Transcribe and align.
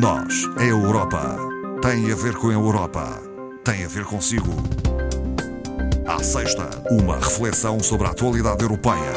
Nós, 0.00 0.48
a 0.56 0.64
Europa, 0.64 1.36
tem 1.82 2.10
a 2.10 2.14
ver 2.14 2.34
com 2.36 2.48
a 2.48 2.52
Europa, 2.54 3.20
tem 3.62 3.84
a 3.84 3.88
ver 3.88 4.06
consigo. 4.06 4.50
À 6.06 6.22
sexta, 6.22 6.70
uma 6.90 7.16
reflexão 7.16 7.78
sobre 7.78 8.06
a 8.06 8.10
atualidade 8.10 8.62
europeia. 8.62 9.12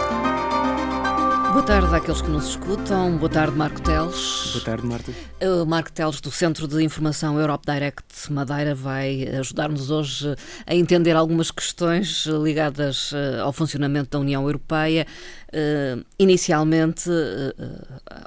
Boa 1.53 1.63
tarde 1.63 1.95
àqueles 1.95 2.21
que 2.21 2.29
nos 2.29 2.49
escutam. 2.49 3.17
Boa 3.17 3.29
tarde, 3.29 3.55
Marco 3.55 3.79
Teles. 3.79 4.51
Boa 4.51 4.65
tarde, 4.65 4.85
Marta. 4.85 5.13
O 5.41 5.65
Marco 5.65 5.93
Teles, 5.93 6.19
do 6.19 6.29
Centro 6.29 6.67
de 6.67 6.83
Informação 6.83 7.39
Europe 7.39 7.63
Direct 7.65 8.33
Madeira, 8.33 8.75
vai 8.75 9.23
ajudar-nos 9.29 9.89
hoje 9.89 10.35
a 10.67 10.75
entender 10.75 11.15
algumas 11.15 11.51
questões 11.51 12.25
ligadas 12.25 13.13
eh, 13.13 13.39
ao 13.39 13.53
funcionamento 13.53 14.09
da 14.09 14.19
União 14.19 14.43
Europeia. 14.43 15.07
Eh, 15.53 16.03
inicialmente, 16.19 17.09
eh, 17.09 17.53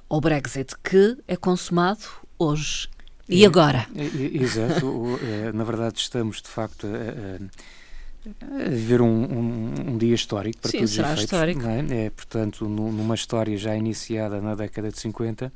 ao 0.09 0.19
Brexit, 0.19 0.73
que 0.83 1.19
é 1.29 1.37
consumado 1.37 2.01
hoje 2.39 2.89
e 3.29 3.45
agora. 3.45 3.87
Exato. 4.33 5.19
Na 5.55 5.65
verdade, 5.65 5.99
estamos 5.99 6.41
de 6.41 6.49
facto 6.49 6.87
a 6.87 8.69
ver 8.71 9.01
um, 9.01 9.07
um, 9.07 9.75
um, 9.93 9.99
dia 9.99 10.15
histórico 10.15 10.59
para 10.61 10.71
Sim, 10.71 10.79
todos 10.79 10.93
os 10.93 10.99
efeitos. 10.99 11.25
histórico. 11.25 11.67
É? 11.67 12.07
é? 12.07 12.11
portanto, 12.11 12.69
numa 12.69 13.15
história 13.15 13.57
já 13.57 13.77
iniciada 13.77 14.41
na 14.41 14.55
década 14.55 14.91
de 14.91 14.99
50, 14.99 15.53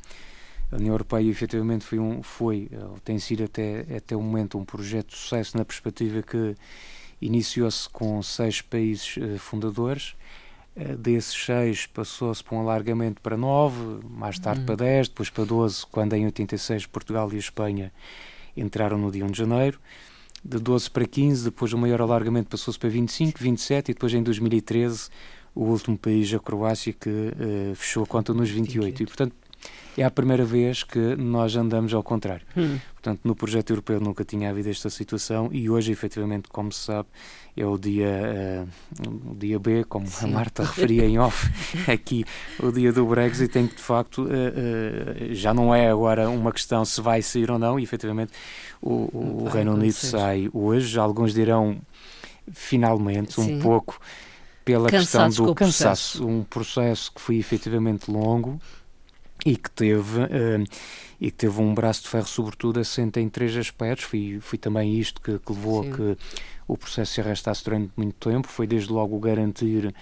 a 0.71 0.77
União 0.77 0.95
Europeia 0.95 1.29
efetivamente 1.29 1.85
foi, 1.85 1.99
um, 1.99 2.23
foi 2.23 2.71
tem 3.05 3.19
sido 3.19 3.45
até, 3.45 3.85
até 3.97 4.17
o 4.17 4.23
momento 4.23 4.59
um 4.59 4.65
projeto 4.65 5.09
de 5.09 5.17
sucesso 5.17 5.57
na 5.57 5.65
perspectiva 5.65 6.23
que 6.23 6.57
iniciou-se 7.21 7.89
com 7.89 8.23
seis 8.23 8.61
países 8.61 9.17
uh, 9.17 9.39
fundadores. 9.39 10.15
Uh, 10.75 10.97
desses 10.97 11.35
seis 11.35 11.87
passou-se 11.87 12.43
para 12.43 12.57
um 12.57 12.61
alargamento 12.61 13.21
para 13.21 13.37
nove, 13.37 13.79
mais 14.09 14.39
tarde 14.39 14.61
Uhum. 14.61 14.67
para 14.67 14.77
dez, 14.77 15.09
depois 15.09 15.29
para 15.29 15.45
doze, 15.45 15.85
quando 15.91 16.15
em 16.15 16.25
86 16.25 16.87
Portugal 16.87 17.31
e 17.33 17.37
Espanha 17.37 17.93
entraram 18.57 18.97
no 18.97 19.11
dia 19.11 19.25
1 19.25 19.31
de 19.31 19.39
janeiro 19.39 19.79
de 20.45 20.59
12 20.59 20.91
para 20.91 21.07
15, 21.07 21.45
depois 21.45 21.73
o 21.73 21.79
maior 21.79 22.01
alargamento 22.01 22.49
passou-se 22.49 22.79
para 22.79 22.89
25, 22.89 23.39
27 23.39 23.91
e 23.91 23.95
depois 23.95 24.13
em 24.13 24.23
2013 24.23 25.09
o 25.55 25.65
último 25.65 25.97
país, 25.99 26.33
a 26.33 26.41
Croácia, 26.41 26.93
que 26.93 27.09
uh, 27.11 27.75
fechou 27.75 28.05
a 28.05 28.07
conta 28.07 28.33
nos 28.33 28.49
28. 28.51 28.85
28. 28.87 29.03
E, 29.03 29.07
portanto, 29.07 29.37
é 29.97 30.05
a 30.05 30.11
primeira 30.11 30.45
vez 30.45 30.83
que 30.83 30.99
nós 31.17 31.55
andamos 31.55 31.93
ao 31.93 32.03
contrário. 32.03 32.47
Hum. 32.57 32.79
Portanto, 32.95 33.21
no 33.25 33.35
projeto 33.35 33.71
europeu 33.71 34.01
nunca 34.01 34.25
tinha 34.25 34.49
havido 34.49 34.71
esta 34.71 34.89
situação 34.89 35.49
e 35.53 35.69
hoje, 35.69 35.93
efetivamente, 35.93 36.49
como 36.49 36.73
se 36.73 36.85
sabe, 36.85 37.09
é 37.57 37.67
o 37.67 37.77
dia, 37.77 38.67
uh, 39.07 39.31
o 39.33 39.35
dia 39.35 39.59
B, 39.59 39.85
como 39.85 40.07
Sim. 40.07 40.27
a 40.27 40.29
Marta 40.29 40.63
referia 40.63 41.05
em 41.05 41.19
off, 41.19 41.51
aqui, 41.91 42.25
o 42.59 42.71
dia 42.71 42.93
do 42.93 43.05
Brexit, 43.05 43.59
em 43.59 43.67
que, 43.67 43.77
de 43.77 43.83
facto, 43.83 44.23
uh, 44.23 44.29
uh, 44.29 45.35
já 45.35 45.53
não 45.53 45.75
é 45.75 45.91
agora 45.91 46.31
uma 46.31 46.53
questão 46.53 46.85
se 46.85 47.01
vai 47.01 47.21
sair 47.21 47.51
ou 47.51 47.59
não, 47.59 47.79
e, 47.79 47.83
efetivamente, 47.83 48.33
o, 48.81 49.45
o 49.45 49.49
Reino 49.49 49.75
Unido 49.75 49.95
sai 49.95 50.49
hoje. 50.53 50.99
Alguns 50.99 51.35
dirão, 51.35 51.79
finalmente, 52.53 53.35
Sim. 53.35 53.57
um 53.57 53.61
pouco 53.61 54.01
pela 54.65 54.89
questão 54.89 55.29
do 55.29 55.51
o 55.51 55.55
processo. 55.55 55.83
cansaço, 55.83 56.27
um 56.27 56.45
processo 56.45 57.13
que 57.13 57.21
foi 57.21 57.37
efetivamente 57.37 58.11
longo 58.11 58.61
e 59.45 59.57
que 59.57 59.71
teve 59.71 60.21
uh, 60.21 60.65
e 61.21 61.31
que 61.31 61.37
teve 61.37 61.61
um 61.61 61.75
braço 61.75 62.03
de 62.03 62.09
ferro 62.09 62.27
sobretudo 62.27 62.81
assente 62.81 63.21
em 63.21 63.29
três 63.29 63.57
aspectos. 63.57 64.05
Foi, 64.05 64.39
foi 64.41 64.59
também 64.59 64.99
isto 64.99 65.21
que, 65.21 65.39
que 65.39 65.53
levou 65.53 65.85
Sim. 65.85 65.91
a 65.91 65.97
que 65.97 66.17
o 66.67 66.77
processo 66.77 67.13
se 67.13 67.21
arrastasse 67.21 67.65
durante 67.65 67.93
muito 67.97 68.29
tempo. 68.29 68.49
Foi 68.49 68.67
desde 68.67 68.93
logo 68.93 69.19
garantir 69.19 69.95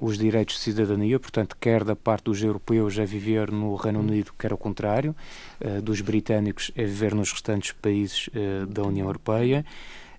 os 0.00 0.16
direitos 0.16 0.56
de 0.56 0.60
cidadania, 0.60 1.18
portanto, 1.18 1.56
quer 1.60 1.82
da 1.82 1.96
parte 1.96 2.24
dos 2.24 2.42
europeus 2.42 2.98
a 2.98 3.04
viver 3.04 3.50
no 3.50 3.74
Reino 3.74 3.98
Unido, 3.98 4.32
quer 4.38 4.52
ao 4.52 4.58
contrário, 4.58 5.14
uh, 5.60 5.82
dos 5.82 6.00
britânicos 6.00 6.70
a 6.76 6.82
viver 6.82 7.14
nos 7.14 7.32
restantes 7.32 7.72
países 7.72 8.28
uh, 8.28 8.66
da 8.66 8.82
União 8.82 9.06
Europeia. 9.06 9.64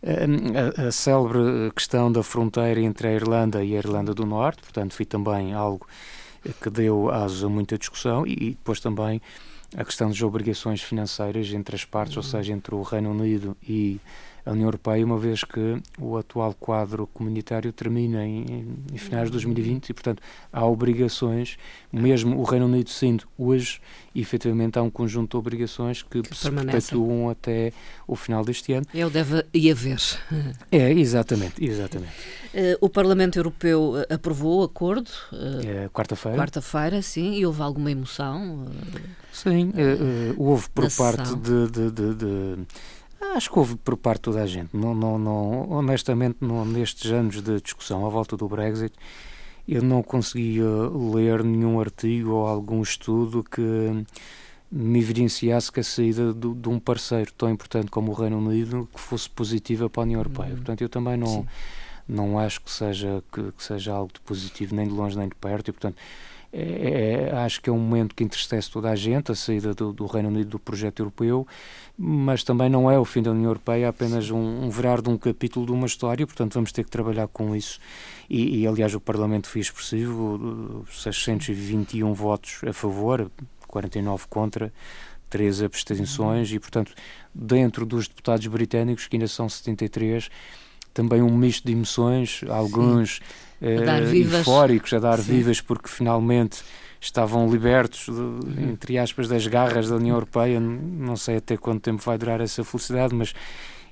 A, 0.02 0.88
a 0.88 0.92
célebre 0.92 1.72
questão 1.76 2.10
da 2.10 2.23
fronteira 2.23 2.80
entre 2.80 3.08
a 3.08 3.11
Irlanda 3.11 3.64
e 3.64 3.76
a 3.76 3.77
Irlanda 3.77 4.14
do 4.14 4.26
Norte, 4.26 4.61
portanto, 4.61 4.93
foi 4.93 5.05
também 5.05 5.54
algo 5.54 5.86
que 6.61 6.70
deu 6.70 7.10
aso 7.10 7.45
a 7.45 7.50
muita 7.50 7.77
discussão 7.77 8.26
e, 8.26 8.33
e 8.33 8.50
depois 8.52 8.80
também 8.80 9.22
a 9.75 9.83
questão 9.85 10.09
das 10.09 10.21
obrigações 10.21 10.81
financeiras 10.81 11.52
entre 11.53 11.75
as 11.75 11.85
partes, 11.85 12.15
Uhum. 12.15 12.23
ou 12.23 12.27
seja, 12.27 12.53
entre 12.53 12.73
o 12.75 12.81
Reino 12.81 13.11
Unido 13.11 13.55
e 13.67 13.99
a 14.45 14.52
União 14.52 14.65
Europeia, 14.67 15.05
uma 15.05 15.17
vez 15.17 15.43
que 15.43 15.80
o 15.99 16.17
atual 16.17 16.55
quadro 16.59 17.05
comunitário 17.13 17.71
termina 17.71 18.25
em, 18.25 18.73
em 18.91 18.97
finais 18.97 19.25
de 19.27 19.33
2020 19.33 19.89
e, 19.89 19.93
portanto, 19.93 20.23
há 20.52 20.65
obrigações, 20.65 21.57
mesmo 21.91 22.39
o 22.39 22.43
Reino 22.43 22.65
Unido 22.65 22.89
sendo 22.89 23.25
hoje, 23.37 23.80
efetivamente 24.15 24.80
há 24.80 24.81
um 24.81 24.89
conjunto 24.89 25.31
de 25.31 25.37
obrigações 25.37 26.01
que, 26.01 26.21
Que 26.23 26.36
se 26.36 26.49
perpetuam 26.49 27.30
até 27.30 27.71
o 28.07 28.15
final 28.15 28.43
deste 28.43 28.73
ano. 28.73 28.86
Eu 28.93 29.09
deve 29.09 29.45
e 29.53 29.69
haver. 29.69 29.99
É, 30.71 30.91
exatamente, 30.93 31.63
exatamente. 31.63 32.13
Uh, 32.51 32.77
o 32.81 32.89
Parlamento 32.89 33.37
Europeu 33.37 33.93
uh, 33.99 34.11
aprovou 34.13 34.61
o 34.61 34.63
acordo 34.63 35.09
uh, 35.31 35.61
É, 35.63 35.89
Quarta-feira. 35.89 36.36
quarta-feira, 36.37 37.01
sim, 37.03 37.36
e 37.36 37.45
houve 37.45 37.61
alguma 37.61 37.91
emoção? 37.91 38.65
Uh, 38.65 39.29
Sim, 39.32 39.72
eh, 39.76 39.82
eh, 40.32 40.34
houve 40.38 40.70
por 40.70 40.90
parte 40.92 41.20
sessão. 41.28 41.40
de, 41.40 41.67
de- 41.72 41.92
de- 41.92 42.16
de- 42.16 42.66
Acho 43.36 43.52
que 43.52 43.60
houve 43.60 43.76
por 43.76 43.95
parte 43.98 44.17
de 44.20 44.22
toda 44.23 44.42
a 44.42 44.48
gente. 44.48 44.70
Não, 44.76 44.95
não, 44.95 45.17
não, 45.20 45.70
honestamente, 45.72 46.38
não, 46.42 46.66
nestes 46.66 47.12
anos 47.12 47.42
de 47.42 47.62
discussão 47.62 48.06
à 48.06 48.10
volta 48.10 48.36
do 48.36 48.48
Brexit, 48.48 48.94
eu 49.67 49.84
não 49.84 50.02
conseguia 50.02 50.66
ler 51.14 51.44
nenhum 51.44 51.80
artigo 51.80 52.32
ou 52.32 52.48
algum 52.48 52.82
estudo 52.82 53.44
que 53.44 54.04
me 54.72 55.00
evidenciasse 55.00 55.72
que 55.72 55.80
a 55.80 55.84
saída 55.84 56.34
do- 56.34 56.56
de 56.56 56.70
um 56.70 56.80
parceiro 56.80 57.32
tão 57.38 57.50
importante 57.50 57.92
como 57.92 58.11
o 58.11 58.16
Reino 58.16 58.38
Unido 58.40 58.88
que 58.94 59.00
fosse 59.00 59.30
positiva 59.30 59.90
para 59.90 60.04
a 60.04 60.06
União 60.06 60.20
Europeia. 60.20 60.50
Uhum. 60.50 60.56
Portanto, 60.58 60.82
eu 60.82 60.90
também 60.90 61.17
não, 61.17 61.28
Sim. 61.28 61.46
não 62.08 62.40
acho 62.40 62.61
que 62.61 62.72
seja, 62.72 63.23
que, 63.32 63.52
que 63.52 63.64
seja 63.64 63.94
algo 63.94 64.11
de 64.14 64.22
positivo, 64.22 64.76
nem 64.76 64.88
de 64.88 64.94
longe 64.94 65.17
nem 65.17 65.28
de 65.28 65.36
perto, 65.36 65.67
e 65.70 65.72
portanto 65.72 65.98
é- 66.52 67.30
é- 67.30 67.36
acho 67.37 67.61
que 67.61 67.70
é 67.70 67.73
um 67.73 67.80
momento 67.80 68.15
que 68.15 68.23
entristece 68.23 68.70
toda 68.70 68.89
a 68.89 68.95
gente, 68.95 69.32
a 69.32 69.36
saída 69.36 69.73
do, 69.73 69.93
do 69.93 70.05
Reino 70.05 70.30
Unido 70.30 70.49
do 70.49 70.60
projeto 70.60 70.99
europeu, 70.99 71.48
mas 71.98 72.43
também 72.43 72.70
não 72.70 72.89
é 72.89 72.98
o 72.98 73.05
fim 73.05 73.21
da 73.21 73.32
União 73.32 73.49
Europeia, 73.49 73.86
é 73.86 73.87
apenas 73.87 74.32
um, 74.32 74.65
um 74.65 74.70
virar 74.70 75.02
de 75.02 75.10
um 75.10 75.17
capítulo 75.17 75.65
de 75.65 75.71
uma 75.71 75.86
história, 75.86 76.26
portanto 76.26 76.54
vamos 76.54 76.71
ter 76.71 76.83
que 76.83 76.89
trabalhar 76.89 77.27
com 77.27 77.55
isso. 77.55 77.80
E, 78.30 78.61
e, 78.61 78.67
aliás, 78.67 78.93
o 78.95 78.99
Parlamento 78.99 79.48
foi 79.48 79.61
expressivo, 79.61 80.86
621 80.92 82.14
votos 82.14 82.61
a 82.67 82.73
favor, 82.73 83.30
49 83.67 84.26
contra, 84.30 84.73
3 85.30 85.61
abstenções, 85.61 86.52
e 86.52 86.60
portanto, 86.60 86.93
dentro 87.33 87.86
dos 87.86 88.08
deputados 88.08 88.45
britânicos, 88.48 89.08
que 89.08 89.16
ainda 89.16 89.27
são 89.27 89.48
73, 89.48 90.30
também 90.94 91.22
um 91.22 91.36
misto 91.36 91.66
de 91.66 91.72
emoções, 91.73 92.42
alguns 92.50 93.20
vivas. 94.10 94.39
eufóricos, 94.39 94.94
a 94.94 95.00
dar 95.00 95.20
Sim. 95.20 95.33
vivas 95.33 95.61
porque 95.61 95.88
finalmente 95.89 96.61
estavam 97.02 97.50
libertos, 97.50 98.08
de- 98.45 98.64
entre 98.64 98.98
aspas, 98.98 99.28
das 99.28 99.48
garras 99.48 99.88
da 99.89 99.95
União 99.95 100.16
Europeia. 100.16 100.60
Não 100.60 101.16
sei 101.16 101.38
até 101.38 101.55
quanto 101.55 101.82
tempo 101.82 102.02
vai 102.04 102.17
durar 102.17 102.42
essa 102.42 102.64
felicidade, 102.64 103.16
mas 103.16 103.33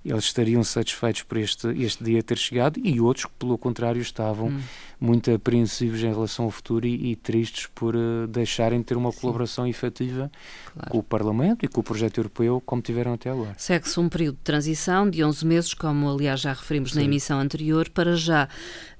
eles 0.10 0.26
estariam 0.26 0.64
satisfeitos 0.64 1.24
por 1.24 1.38
este, 1.38 1.68
este 1.82 2.04
dia 2.04 2.24
ter 2.24 2.38
chegado 2.38 2.80
e 2.84 3.00
outros 3.00 3.26
que, 3.26 3.32
pelo 3.38 3.58
contrário, 3.58 4.02
estavam 4.02 4.48
hum. 4.48 4.60
muito 5.00 5.32
apreensivos 5.32 6.02
em 6.02 6.10
relação 6.10 6.46
ao 6.46 6.52
futuro 6.52 6.86
e, 6.86 7.12
e 7.12 7.16
tristes 7.16 7.68
por 7.74 7.96
eh, 7.96 8.28
deixarem 8.30 8.80
de 8.80 8.86
ter 8.86 8.98
uma 8.98 9.12
colaboração 9.12 9.68
efetiva 9.68 10.32
Claro. 10.74 10.92
com 10.92 10.98
o 11.00 11.04
Parlamento 11.04 11.66
e 11.66 11.68
com 11.68 11.82
o 11.82 11.84
projeto 11.84 12.20
europeu 12.20 12.62
como 12.66 12.82
tiveram 12.82 13.14
até 13.14 13.30
agora. 13.30 13.56
Segue-se 13.58 14.00
um 14.00 14.08
período 14.08 14.36
de 14.36 14.42
transição 14.44 15.10
de 15.10 15.24
11 15.24 15.46
meses, 15.46 15.74
como 15.74 16.10
aliás 16.10 16.40
já 16.40 16.54
referimos 16.54 16.94
na 16.94 17.02
Sim. 17.02 17.08
emissão 17.08 17.40
anterior. 17.40 17.90
Para 17.90 18.16
já, 18.16 18.48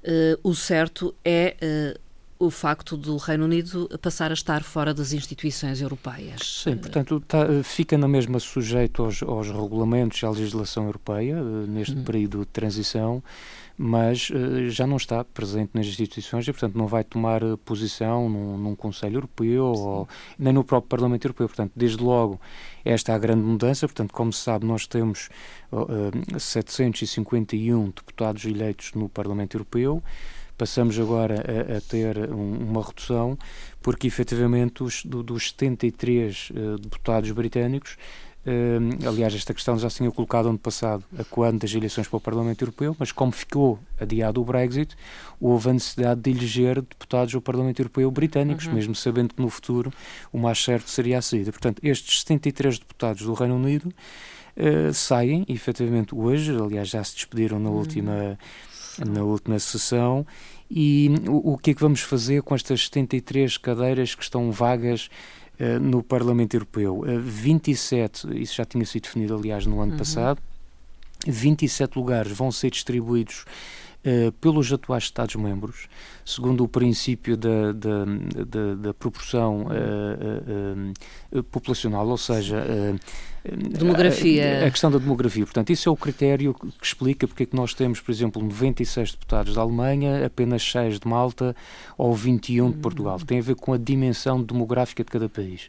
eh, 0.02 0.38
o 0.42 0.54
certo 0.54 1.14
é 1.24 1.56
eh, 1.60 1.98
o 2.38 2.50
facto 2.50 2.96
do 2.96 3.16
Reino 3.16 3.44
Unido 3.44 3.88
passar 4.00 4.30
a 4.30 4.34
estar 4.34 4.62
fora 4.62 4.94
das 4.94 5.12
instituições 5.12 5.80
europeias. 5.80 6.62
Sim, 6.62 6.76
portanto, 6.76 7.20
tá, 7.26 7.46
fica 7.64 7.98
na 7.98 8.06
mesma 8.06 8.38
sujeito 8.38 9.02
aos, 9.02 9.22
aos 9.22 9.48
regulamentos 9.50 10.22
e 10.22 10.26
à 10.26 10.30
legislação 10.30 10.84
europeia 10.84 11.34
eh, 11.34 11.66
neste 11.66 11.96
Uhum. 11.96 12.04
período 12.04 12.38
de 12.40 12.46
transição, 12.46 13.22
mas 13.76 14.30
eh, 14.32 14.68
já 14.70 14.86
não 14.86 14.96
está 14.96 15.24
presente 15.24 15.70
nas 15.74 15.86
instituições 15.86 16.46
e, 16.46 16.52
portanto, 16.52 16.76
não 16.76 16.86
vai 16.86 17.02
tomar 17.02 17.42
eh, 17.42 17.56
posição 17.64 18.28
num, 18.28 18.56
num 18.56 18.74
Conselho 18.76 19.16
Europeu 19.16 19.64
ou 19.64 20.08
nem 20.38 20.52
no 20.52 20.62
próprio 20.62 20.88
Parlamento 20.88 21.24
Europeu. 21.24 21.48
Portanto, 21.48 21.72
desde 21.74 22.02
logo, 22.02 22.40
esta 22.84 23.12
é 23.12 23.14
a 23.14 23.18
grande 23.18 23.42
mudança. 23.42 23.86
Portanto, 23.86 24.12
como 24.12 24.32
se 24.32 24.40
sabe, 24.42 24.64
nós 24.66 24.86
temos 24.86 25.28
eh, 25.72 26.38
751 26.38 27.86
deputados 27.86 28.44
eleitos 28.44 28.92
no 28.94 29.08
Parlamento 29.08 29.56
Europeu. 29.56 30.02
Passamos 30.58 30.98
agora 30.98 31.36
a, 31.36 31.78
a 31.78 31.80
ter 31.80 32.30
um- 32.30 32.58
uma 32.68 32.82
redução, 32.84 33.38
porque 33.80 34.06
efetivamente 34.06 34.82
os, 34.82 35.04
do- 35.04 35.22
dos 35.22 35.50
73 35.50 36.50
eh, 36.54 36.60
deputados 36.82 37.30
britânicos, 37.30 37.96
Uh, 38.46 39.06
aliás, 39.06 39.34
esta 39.34 39.52
questão 39.52 39.78
já 39.78 39.90
se 39.90 39.98
tinha 39.98 40.10
colocado 40.10 40.48
ano 40.48 40.58
passado, 40.58 41.04
a 41.18 41.24
quando 41.24 41.58
das 41.60 41.74
eleições 41.74 42.08
para 42.08 42.16
o 42.16 42.20
Parlamento 42.20 42.62
Europeu, 42.62 42.96
mas 42.98 43.12
como 43.12 43.30
ficou 43.30 43.78
adiado 44.00 44.40
o 44.40 44.44
Brexit, 44.44 44.96
houve 45.38 45.68
a 45.68 45.72
necessidade 45.74 46.20
de 46.22 46.30
eleger 46.30 46.76
deputados 46.80 47.34
ao 47.34 47.42
Parlamento 47.42 47.80
Europeu 47.80 48.10
britânicos, 48.10 48.66
uhum. 48.66 48.72
mesmo 48.72 48.94
sabendo 48.94 49.34
que 49.34 49.42
no 49.42 49.50
futuro 49.50 49.92
o 50.32 50.38
mais 50.38 50.64
certo 50.64 50.88
seria 50.88 51.18
a 51.18 51.22
saída. 51.22 51.52
Portanto, 51.52 51.80
estes 51.82 52.20
73 52.20 52.78
deputados 52.78 53.22
do 53.22 53.34
Reino 53.34 53.56
Unido 53.56 53.92
uh, 54.56 54.94
saem, 54.94 55.44
efetivamente, 55.46 56.14
hoje, 56.14 56.56
aliás, 56.56 56.88
já 56.88 57.04
se 57.04 57.16
despediram 57.16 57.58
na 57.58 57.68
uhum. 57.68 57.76
última, 57.76 58.38
na 59.06 59.22
última 59.22 59.58
sessão. 59.58 60.26
E 60.70 61.10
o, 61.26 61.54
o 61.54 61.58
que 61.58 61.70
é 61.70 61.74
que 61.74 61.80
vamos 61.80 62.00
fazer 62.00 62.42
com 62.42 62.54
estas 62.54 62.84
73 62.84 63.56
cadeiras 63.56 64.14
que 64.14 64.22
estão 64.22 64.50
vagas 64.52 65.08
uh, 65.58 65.80
no 65.80 66.02
Parlamento 66.02 66.54
Europeu? 66.54 67.00
Uh, 67.00 67.20
27, 67.20 68.40
isso 68.40 68.56
já 68.56 68.64
tinha 68.64 68.84
sido 68.84 69.04
definido, 69.04 69.34
aliás, 69.34 69.64
no 69.64 69.80
ano 69.80 69.92
uhum. 69.92 69.98
passado, 69.98 70.40
27 71.26 71.96
lugares 71.96 72.32
vão 72.32 72.52
ser 72.52 72.70
distribuídos 72.70 73.44
uh, 74.04 74.32
pelos 74.32 74.70
atuais 74.70 75.04
Estados-membros, 75.04 75.88
segundo 76.24 76.62
o 76.64 76.68
princípio 76.68 77.34
da, 77.34 77.72
da, 77.72 78.04
da, 78.04 78.74
da 78.74 78.94
proporção 78.94 79.66
populacional, 81.50 82.06
ou 82.06 82.18
seja, 82.18 82.62
demografia. 83.56 84.64
A, 84.64 84.66
a, 84.66 84.70
questão 84.70 84.90
da 84.90 84.98
demografia. 84.98 85.44
Portanto, 85.44 85.70
isso 85.70 85.88
é 85.88 85.92
o 85.92 85.96
critério 85.96 86.54
que 86.54 86.86
explica 86.86 87.26
porque 87.26 87.44
é 87.44 87.46
que 87.46 87.56
nós 87.56 87.74
temos, 87.74 88.00
por 88.00 88.10
exemplo, 88.10 88.42
96 88.42 89.12
deputados 89.12 89.54
da 89.54 89.60
Alemanha, 89.60 90.26
apenas 90.26 90.62
6 90.62 91.00
de 91.00 91.08
Malta 91.08 91.54
ou 91.96 92.14
21 92.14 92.70
de 92.70 92.78
Portugal. 92.78 93.18
Tem 93.20 93.38
a 93.38 93.42
ver 93.42 93.54
com 93.56 93.72
a 93.72 93.78
dimensão 93.78 94.42
demográfica 94.42 95.04
de 95.04 95.10
cada 95.10 95.28
país. 95.28 95.68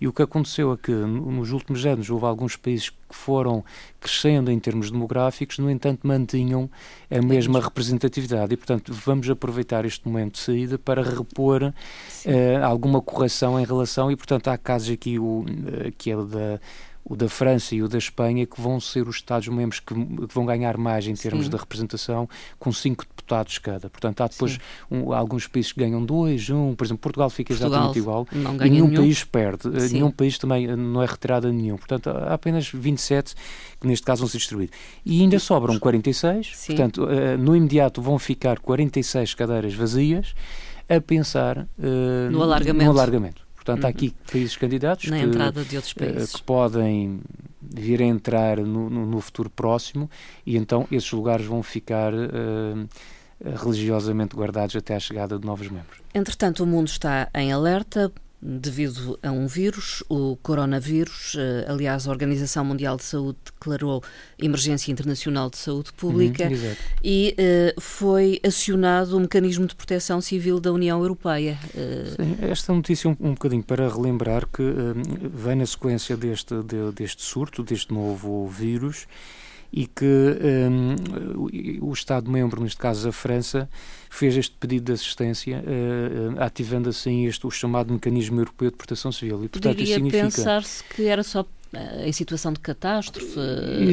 E 0.00 0.08
o 0.08 0.12
que 0.14 0.22
aconteceu 0.22 0.72
é 0.72 0.76
que 0.78 0.90
nos 0.90 1.52
últimos 1.52 1.84
anos 1.84 2.08
houve 2.08 2.24
alguns 2.24 2.56
países 2.56 2.88
que 2.88 2.96
foram 3.10 3.62
crescendo 4.00 4.50
em 4.50 4.58
termos 4.58 4.90
demográficos, 4.90 5.58
no 5.58 5.70
entanto 5.70 6.06
mantinham 6.06 6.70
a 7.10 7.20
mesma 7.20 7.60
representatividade. 7.60 8.54
E, 8.54 8.56
portanto, 8.56 8.94
vamos 8.94 9.28
aproveitar 9.28 9.84
este 9.84 10.08
momento 10.08 10.34
de 10.34 10.38
saída 10.38 10.78
para 10.78 11.02
repor 11.02 11.64
uh, 11.64 11.72
alguma 12.64 13.02
correção 13.02 13.60
em 13.60 13.64
relação, 13.64 14.10
e, 14.10 14.16
portanto, 14.16 14.48
há 14.48 14.56
casos 14.56 14.90
aqui, 14.90 15.18
o, 15.18 15.40
uh, 15.40 15.92
que 15.98 16.10
é 16.10 16.16
o 16.16 16.24
da 16.24 16.58
o 17.10 17.16
da 17.16 17.28
França 17.28 17.74
e 17.74 17.82
o 17.82 17.88
da 17.88 17.98
Espanha, 17.98 18.46
que 18.46 18.60
vão 18.60 18.78
ser 18.78 19.08
os 19.08 19.16
Estados-membros 19.16 19.80
que, 19.80 19.92
que, 19.92 20.32
vão 20.32 20.46
ganhar 20.46 20.78
mais 20.78 21.08
em 21.08 21.14
termos 21.14 21.46
Sim. 21.46 21.50
de 21.50 21.56
representação, 21.56 22.28
com 22.56 22.70
cinco 22.70 23.04
deputados 23.04 23.58
cada. 23.58 23.90
Portanto, 23.90 24.20
há 24.20 24.28
depois 24.28 24.60
um, 24.88 25.12
alguns 25.12 25.48
países 25.48 25.72
que 25.72 25.80
ganham 25.80 26.04
dois, 26.04 26.48
um, 26.50 26.72
por 26.76 26.84
exemplo, 26.84 27.00
Portugal 27.00 27.28
fica 27.28 27.52
Portugal 27.52 27.72
exatamente 27.72 27.98
igual, 27.98 28.28
e 28.32 28.36
nenhum, 28.70 28.86
nenhum, 28.86 29.02
país 29.02 29.24
perde, 29.24 29.76
eh, 29.76 29.80
Sim. 29.80 29.94
nenhum 29.94 30.10
país 30.12 30.38
também 30.38 30.66
eh, 30.66 30.76
não 30.76 31.02
é 31.02 31.06
retirado 31.06 31.48
a 31.48 31.52
nenhum. 31.52 31.76
Portanto, 31.76 32.10
há 32.10 32.32
apenas 32.32 32.70
27 32.70 33.34
que 33.80 33.88
neste 33.88 34.06
caso 34.06 34.20
vão 34.20 34.28
ser 34.28 34.38
distribuídos. 34.38 34.76
E 35.04 35.20
ainda 35.20 35.40
sobram 35.40 35.80
46, 35.80 36.52
Sim. 36.54 36.66
portanto, 36.68 37.04
uh, 37.04 37.36
no 37.36 37.56
imediato 37.56 38.00
vão 38.00 38.20
ficar 38.20 38.60
46 38.60 39.34
cadeiras 39.34 39.74
vazias 39.74 40.32
a 40.88 41.00
pensar 41.00 41.58
uh, 41.58 42.30
no 42.30 42.40
alargamento. 42.40 42.84
No 42.84 42.90
alargamento. 42.92 43.49
Portanto, 43.60 43.84
há 43.84 43.88
uhum. 43.88 43.90
aqui 43.90 44.14
países 44.32 44.56
candidatos 44.56 45.10
Na 45.10 45.18
que, 45.92 46.00
países. 46.00 46.32
que 46.34 46.42
podem 46.42 47.20
vir 47.60 48.00
a 48.00 48.06
entrar 48.06 48.56
no, 48.56 48.88
no, 48.88 49.04
no, 49.04 49.20
futuro 49.20 49.50
próximo 49.50 50.08
e 50.46 50.56
então 50.56 50.88
esses 50.90 51.12
lugares 51.12 51.44
vão 51.44 51.62
ficar 51.62 52.14
uh, 52.14 52.88
religiosamente 53.62 54.34
guardados 54.34 54.74
até 54.76 54.96
à 54.96 54.98
chegada 54.98 55.38
de 55.38 55.44
novos 55.44 55.68
membros. 55.68 56.00
Entretanto, 56.14 56.64
o 56.64 56.66
mundo 56.66 56.88
está 56.88 57.28
em 57.34 57.52
alerta 57.52 58.10
devido 58.42 59.18
a 59.22 59.30
um 59.30 59.46
vírus, 59.46 60.02
o 60.08 60.36
coronavírus. 60.36 61.36
Eh, 61.36 61.66
aliás, 61.68 62.06
a 62.06 62.10
Organização 62.10 62.64
Mundial 62.64 62.96
de 62.96 63.04
Saúde 63.04 63.38
declarou 63.44 64.02
emergência 64.38 64.90
internacional 64.90 65.50
de 65.50 65.58
saúde 65.58 65.92
pública 65.92 66.48
uhum, 66.48 66.74
e 67.04 67.36
uh, 67.38 67.80
foi 67.80 68.40
acionado 68.44 69.16
o 69.16 69.20
mecanismo 69.20 69.66
de 69.66 69.74
proteção 69.74 70.20
civil 70.20 70.58
da 70.58 70.72
União 70.72 71.00
Europeia. 71.00 71.58
Uh... 71.74 72.22
Sim, 72.22 72.36
esta 72.40 72.72
notícia 72.72 73.10
um, 73.10 73.16
um 73.20 73.30
bocadinho 73.34 73.62
para 73.62 73.88
relembrar 73.88 74.46
que 74.46 74.62
uh, 74.62 74.94
vem 75.34 75.56
na 75.56 75.66
sequência 75.66 76.16
deste, 76.16 76.54
de, 76.62 76.92
deste 76.92 77.22
surto, 77.22 77.62
deste 77.62 77.92
novo 77.92 78.48
vírus 78.48 79.06
e 79.72 79.86
que 79.86 80.04
um, 80.04 81.86
o 81.86 81.92
Estado-membro, 81.92 82.62
neste 82.62 82.78
caso 82.78 83.08
a 83.08 83.12
França, 83.12 83.68
fez 84.08 84.36
este 84.36 84.56
pedido 84.58 84.86
de 84.86 84.92
assistência, 84.92 85.62
uh, 85.62 86.42
ativando 86.42 86.88
assim 86.88 87.26
este, 87.26 87.46
o 87.46 87.50
chamado 87.50 87.92
Mecanismo 87.92 88.40
Europeu 88.40 88.70
de 88.70 88.76
Proteção 88.76 89.12
Civil. 89.12 89.44
E, 89.44 89.48
portanto, 89.48 89.72
Poderia 89.74 89.94
significa... 89.94 90.24
pensar-se 90.24 90.82
que 90.84 91.04
era 91.04 91.22
só 91.22 91.46
em 92.04 92.12
situação 92.12 92.52
de 92.52 92.58
catástrofe 92.58 93.38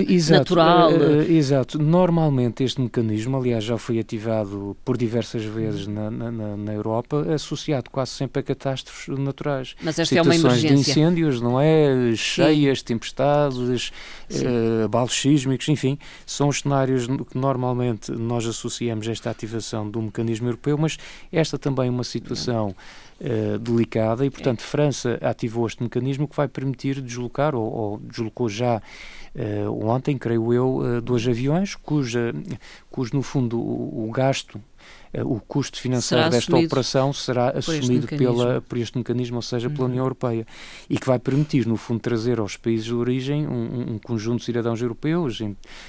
exato, 0.10 0.56
natural. 0.56 0.92
Uh, 0.92 1.32
exato. 1.32 1.78
Normalmente 1.78 2.64
este 2.64 2.82
mecanismo, 2.82 3.38
aliás, 3.38 3.64
já 3.64 3.78
foi 3.78 4.00
ativado 4.00 4.76
por 4.84 4.98
diversas 4.98 5.44
vezes 5.44 5.86
na, 5.86 6.10
na, 6.10 6.32
na, 6.32 6.74
Europa, 6.74 7.26
associado 7.34 7.90
quase 7.92 8.12
sempre 8.12 8.40
a 8.40 8.44
catástrofes 8.44 9.16
naturais. 9.20 9.76
Mas 9.82 10.00
esta 10.00 10.16
Situações 10.16 10.44
é 10.44 10.48
uma 10.48 10.50
emergência. 10.54 10.76
de 10.76 10.82
incêndios, 10.82 11.40
não 11.40 11.60
é? 11.62 12.16
Cheias, 12.16 12.80
Sim. 12.80 12.86
tempestades, 12.86 13.92
abalos 14.84 15.14
sísmicos, 15.14 15.70
enfim, 15.70 16.00
são 16.26 16.48
os 16.48 16.60
cenários 16.60 17.06
que 17.06 17.38
normalmente 17.38 18.12
nós 18.12 18.48
associamos 18.48 19.08
a 19.08 19.12
esta 19.12 19.30
ativação 19.30 19.88
do 19.88 20.02
mecanismo 20.02 20.48
europeu, 20.48 20.78
mas 20.80 20.98
esta 21.32 21.60
também 21.60 21.88
é 21.88 21.92
uma 21.92 22.04
situação 22.04 22.76
uh, 23.22 23.58
delicada 23.60 24.26
e, 24.26 24.30
portanto, 24.30 24.62
França 24.62 25.18
ativou 25.22 25.68
este 25.68 25.84
mecanismo 25.84 26.28
que 26.28 26.36
vai 26.36 26.48
permitir 26.48 27.02
deslocar, 27.02 27.56
ou, 27.56 27.72
ou 27.72 27.98
deslocou 28.00 28.50
já 28.50 28.82
uh, 29.36 29.86
ontem, 29.88 30.18
creio 30.18 30.54
eu, 30.54 30.78
uh, 30.78 31.02
dois 31.02 31.28
aviões, 31.28 31.76
cuja, 31.76 32.34
cujo, 32.90 33.16
no 33.16 33.22
fundo, 33.22 33.60
o, 33.60 34.08
o 34.08 34.12
gasto 34.12 34.62
o 35.26 35.40
custo 35.40 35.80
financeiro 35.80 36.24
será 36.24 36.30
desta 36.30 36.58
operação 36.58 37.14
será 37.14 37.50
assumido 37.50 38.08
por 38.08 38.18
pela, 38.18 38.62
por 38.62 38.78
este 38.78 38.98
mecanismo, 38.98 39.38
ou 39.38 39.42
seja, 39.42 39.70
pela 39.70 39.84
uhum. 39.84 39.90
União 39.90 40.06
Europeia, 40.06 40.46
e 40.90 40.98
que 40.98 41.08
vai 41.08 41.18
permitir, 41.18 41.66
no 41.66 41.78
fundo, 41.78 42.00
trazer 42.00 42.40
aos 42.40 42.58
países 42.58 42.86
de 42.86 42.94
origem 42.94 43.48
um, 43.48 43.94
um 43.94 44.00
conjunto 44.00 44.40
de 44.40 44.46
cidadãos 44.46 44.82
europeus, 44.82 45.40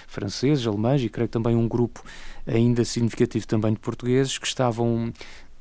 franceses, 0.07 0.67
alemães 0.67 1.03
e 1.03 1.09
creio 1.09 1.29
também 1.29 1.55
um 1.55 1.69
grupo 1.69 2.03
ainda 2.47 2.85
significativo 2.85 3.47
também 3.47 3.73
de 3.73 3.79
portugueses 3.79 4.39
que 4.39 4.47
estavam 4.47 5.13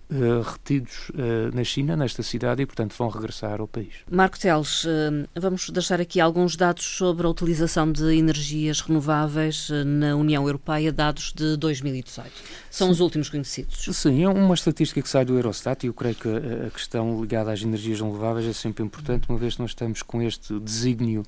Uh, 0.09 0.42
retidos 0.42 1.09
uh, 1.09 1.54
na 1.54 1.65
China, 1.65 1.98
nesta 1.98 2.24
cidade, 2.24 2.62
e, 2.62 2.65
portanto, 2.65 2.95
vão 2.98 3.09
regressar 3.09 3.59
ao 3.59 3.68
país. 3.68 3.94
Marco 4.09 4.39
Teles, 4.39 4.86
uh, 4.86 5.27
vamos 5.36 5.69
deixar 5.69 6.00
aqui 6.00 6.21
alguns 6.21 6.56
dados 6.56 6.86
sobre 6.86 7.27
a 7.27 7.30
utilização 7.30 7.92
de 7.92 8.15
energias 8.18 8.80
renováveis 8.80 9.69
na 9.86 10.15
União 10.15 10.45
Europeia, 10.45 10.94
dados 10.94 11.33
de 11.36 11.57
2018. 11.57 12.31
São 12.71 12.88
Sim. 12.88 12.94
os 12.94 13.00
últimos 13.01 13.30
conhecidos. 13.30 13.83
Sim, 13.92 14.24
é 14.24 14.30
uma 14.30 14.56
estatística 14.56 15.01
que 15.01 15.09
sai 15.09 15.25
do 15.25 15.36
Eurostat 15.36 15.83
e 15.83 15.88
eu 15.88 15.94
creio 15.94 16.15
que 16.15 16.30
a, 16.30 16.68
a 16.68 16.69
questão 16.69 17.19
ligada 17.19 17.51
às 17.51 17.62
energias 17.62 18.00
renováveis 18.00 18.48
é 18.48 18.54
sempre 18.54 18.86
importante, 18.86 19.27
uma 19.27 19.38
vez 19.38 19.56
que 19.56 19.62
nós 19.62 19.71
estamos 19.71 20.02
com 20.02 20.21
este 20.21 20.57
desígnio 20.57 21.23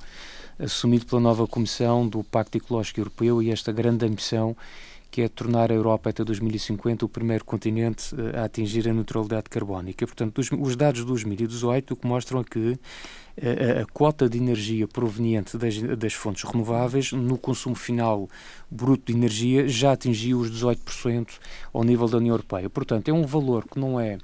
assumido 0.59 1.05
pela 1.05 1.21
nova 1.21 1.47
Comissão 1.47 2.07
do 2.07 2.23
Pacto 2.23 2.57
Ecológico 2.57 2.99
Europeu 2.99 3.41
e 3.41 3.49
esta 3.49 3.71
grande 3.71 4.05
ambição 4.05 4.55
que 5.11 5.21
é 5.21 5.27
tornar 5.27 5.71
a 5.71 5.75
Europa 5.75 6.09
até 6.09 6.23
2050 6.23 7.05
o 7.05 7.09
primeiro 7.09 7.43
continente 7.43 8.15
eh, 8.15 8.39
a 8.39 8.43
atingir 8.45 8.87
a 8.87 8.93
neutralidade 8.93 9.49
carbónica. 9.49 10.05
Portanto, 10.05 10.39
os 10.39 10.75
dados 10.75 11.01
de 11.01 11.07
2018 11.07 11.93
o 11.93 11.97
que 11.97 12.07
mostram 12.07 12.41
é 12.41 12.43
que 12.43 12.79
eh, 13.37 13.79
a, 13.79 13.81
a 13.81 13.85
cota 13.85 14.29
de 14.29 14.37
energia 14.37 14.87
proveniente 14.87 15.57
das, 15.57 15.79
das, 15.97 16.13
fontes 16.13 16.43
renováveis 16.43 17.11
no 17.11 17.37
consumo 17.37 17.75
final 17.75 18.29
bruto 18.69 19.11
de 19.11 19.17
energia 19.17 19.67
já 19.67 19.93
atingiu 19.93 20.39
os 20.39 20.51
18% 20.51 21.39
ao 21.73 21.83
nível 21.83 22.07
da 22.07 22.17
União 22.17 22.33
Europeia. 22.33 22.69
Portanto, 22.69 23.09
é 23.09 23.13
um 23.13 23.25
valor 23.25 23.65
que 23.67 23.79
não 23.79 23.99
é 23.99 24.17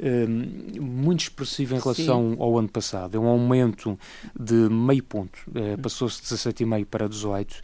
um, 0.00 0.80
muito 0.80 1.20
expressivo 1.20 1.74
em 1.74 1.78
relação 1.78 2.32
Sim. 2.32 2.36
ao 2.38 2.58
ano 2.58 2.68
passado. 2.68 3.16
É 3.16 3.20
um 3.20 3.26
aumento 3.26 3.98
de 4.38 4.54
meio 4.54 5.02
ponto. 5.02 5.38
Uh, 5.48 5.80
Passou-se 5.80 6.20
de 6.22 6.28
17,5 6.28 6.84
para 6.86 7.08
18. 7.08 7.56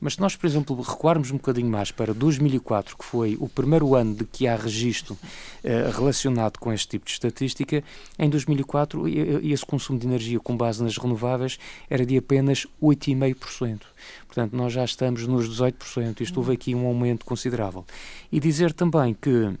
Mas 0.00 0.14
se 0.14 0.20
nós, 0.20 0.36
por 0.36 0.46
exemplo, 0.46 0.80
recuarmos 0.80 1.30
um 1.30 1.36
bocadinho 1.36 1.68
mais 1.68 1.90
para 1.90 2.14
2004, 2.14 2.96
que 2.96 3.04
foi 3.04 3.36
o 3.40 3.48
primeiro 3.48 3.94
ano 3.94 4.14
de 4.14 4.24
que 4.24 4.46
há 4.46 4.56
registro 4.56 5.14
uh, 5.14 5.90
relacionado 5.96 6.58
com 6.58 6.72
este 6.72 6.88
tipo 6.88 7.06
de 7.06 7.12
estatística, 7.12 7.82
em 8.18 8.30
2004 8.30 9.08
esse 9.08 9.66
consumo 9.66 9.98
de 9.98 10.06
energia 10.06 10.38
com 10.38 10.56
base 10.56 10.82
nas 10.82 10.96
renováveis 10.96 11.58
era 11.88 12.04
de 12.04 12.16
apenas 12.16 12.66
8,5%. 12.82 13.80
Portanto, 14.26 14.54
nós 14.54 14.72
já 14.72 14.84
estamos 14.84 15.26
nos 15.26 15.48
18%. 15.48 16.20
Isto 16.20 16.38
houve 16.38 16.52
aqui 16.52 16.74
um 16.74 16.86
aumento 16.86 17.24
considerável. 17.24 17.84
E 18.30 18.38
dizer 18.38 18.72
também 18.72 19.14
que 19.14 19.52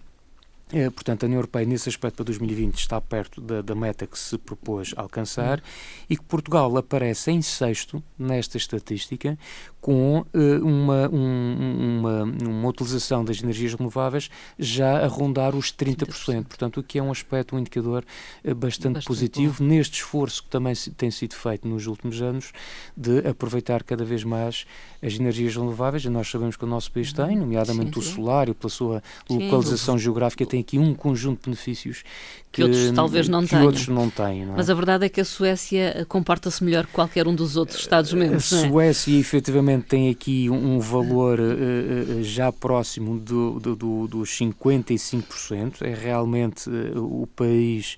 Eh, 0.72 0.90
portanto, 0.90 1.22
a 1.22 1.26
União 1.26 1.38
Europeia, 1.38 1.64
nesse 1.64 1.88
aspecto, 1.88 2.16
para 2.16 2.24
2020, 2.26 2.76
está 2.76 3.00
perto 3.00 3.40
da, 3.40 3.62
da 3.62 3.74
meta 3.74 4.06
que 4.06 4.18
se 4.18 4.36
propôs 4.36 4.92
alcançar 4.96 5.62
e 6.08 6.16
que 6.16 6.22
Portugal 6.24 6.76
aparece 6.76 7.30
em 7.30 7.40
sexto 7.40 8.02
nesta 8.18 8.58
estatística, 8.58 9.38
com 9.80 10.20
uh, 10.20 10.64
uma, 10.64 11.08
um, 11.08 11.98
uma, 11.98 12.22
uma 12.24 12.68
utilização 12.68 13.24
das 13.24 13.40
energias 13.42 13.74
renováveis 13.74 14.28
já 14.58 15.04
a 15.04 15.06
rondar 15.06 15.54
os 15.54 15.72
30%. 15.72 16.06
30%. 16.06 16.44
Portanto, 16.44 16.80
o 16.80 16.82
que 16.82 16.98
é 16.98 17.02
um 17.02 17.10
aspecto, 17.10 17.54
um 17.54 17.58
indicador 17.58 18.04
uh, 18.44 18.54
bastante, 18.54 18.94
bastante, 18.94 19.06
positivo 19.06 19.56
bom. 19.60 19.64
neste 19.64 19.94
esforço 19.94 20.42
que 20.42 20.50
também 20.50 20.74
se, 20.74 20.90
tem 20.90 21.10
sido 21.10 21.34
feito 21.34 21.66
nos 21.66 21.86
últimos 21.86 22.20
anos 22.20 22.52
de 22.96 23.26
aproveitar 23.26 23.82
cada 23.84 24.04
vez 24.04 24.24
mais 24.24 24.66
as 25.02 25.14
energias 25.14 25.54
renováveis. 25.56 26.04
E 26.04 26.10
nós 26.10 26.28
sabemos 26.28 26.56
que 26.56 26.64
o 26.64 26.68
nosso 26.68 26.90
país 26.90 27.12
tem, 27.12 27.36
nomeadamente 27.36 27.94
sim, 27.94 28.02
sim. 28.02 28.12
o 28.12 28.14
solar 28.14 28.48
e 28.48 28.54
pela 28.54 28.70
sua 28.70 29.02
localização 29.30 29.96
geográfica, 29.96 30.44
tem 30.44 30.57
aqui 30.60 30.78
um 30.78 30.94
conjunto 30.94 31.38
de 31.40 31.50
benefícios 31.50 32.02
que, 32.50 32.62
que 32.62 32.62
outros 32.62 32.90
talvez 32.92 33.28
não 33.28 33.46
tenham. 33.46 33.64
Outros 33.64 33.88
não 33.88 34.10
têm 34.10 34.46
não 34.46 34.54
é? 34.54 34.56
Mas 34.56 34.70
a 34.70 34.74
verdade 34.74 35.06
é 35.06 35.08
que 35.08 35.20
a 35.20 35.24
Suécia 35.24 36.04
comporta-se 36.08 36.62
melhor 36.64 36.86
que 36.86 36.92
qualquer 36.92 37.26
um 37.26 37.34
dos 37.34 37.56
outros 37.56 37.78
Estados-membros. 37.78 38.52
A 38.52 38.68
Suécia, 38.68 39.16
é? 39.16 39.20
efetivamente, 39.20 39.86
tem 39.86 40.10
aqui 40.10 40.48
um 40.50 40.80
valor 40.80 41.38
uh, 41.38 42.22
já 42.22 42.50
próximo 42.50 43.18
do, 43.18 43.60
do, 43.60 43.76
do, 43.76 44.06
dos 44.08 44.30
55%. 44.30 45.82
É 45.82 45.94
realmente 45.94 46.68
uh, 46.68 47.22
o 47.22 47.26
país 47.26 47.96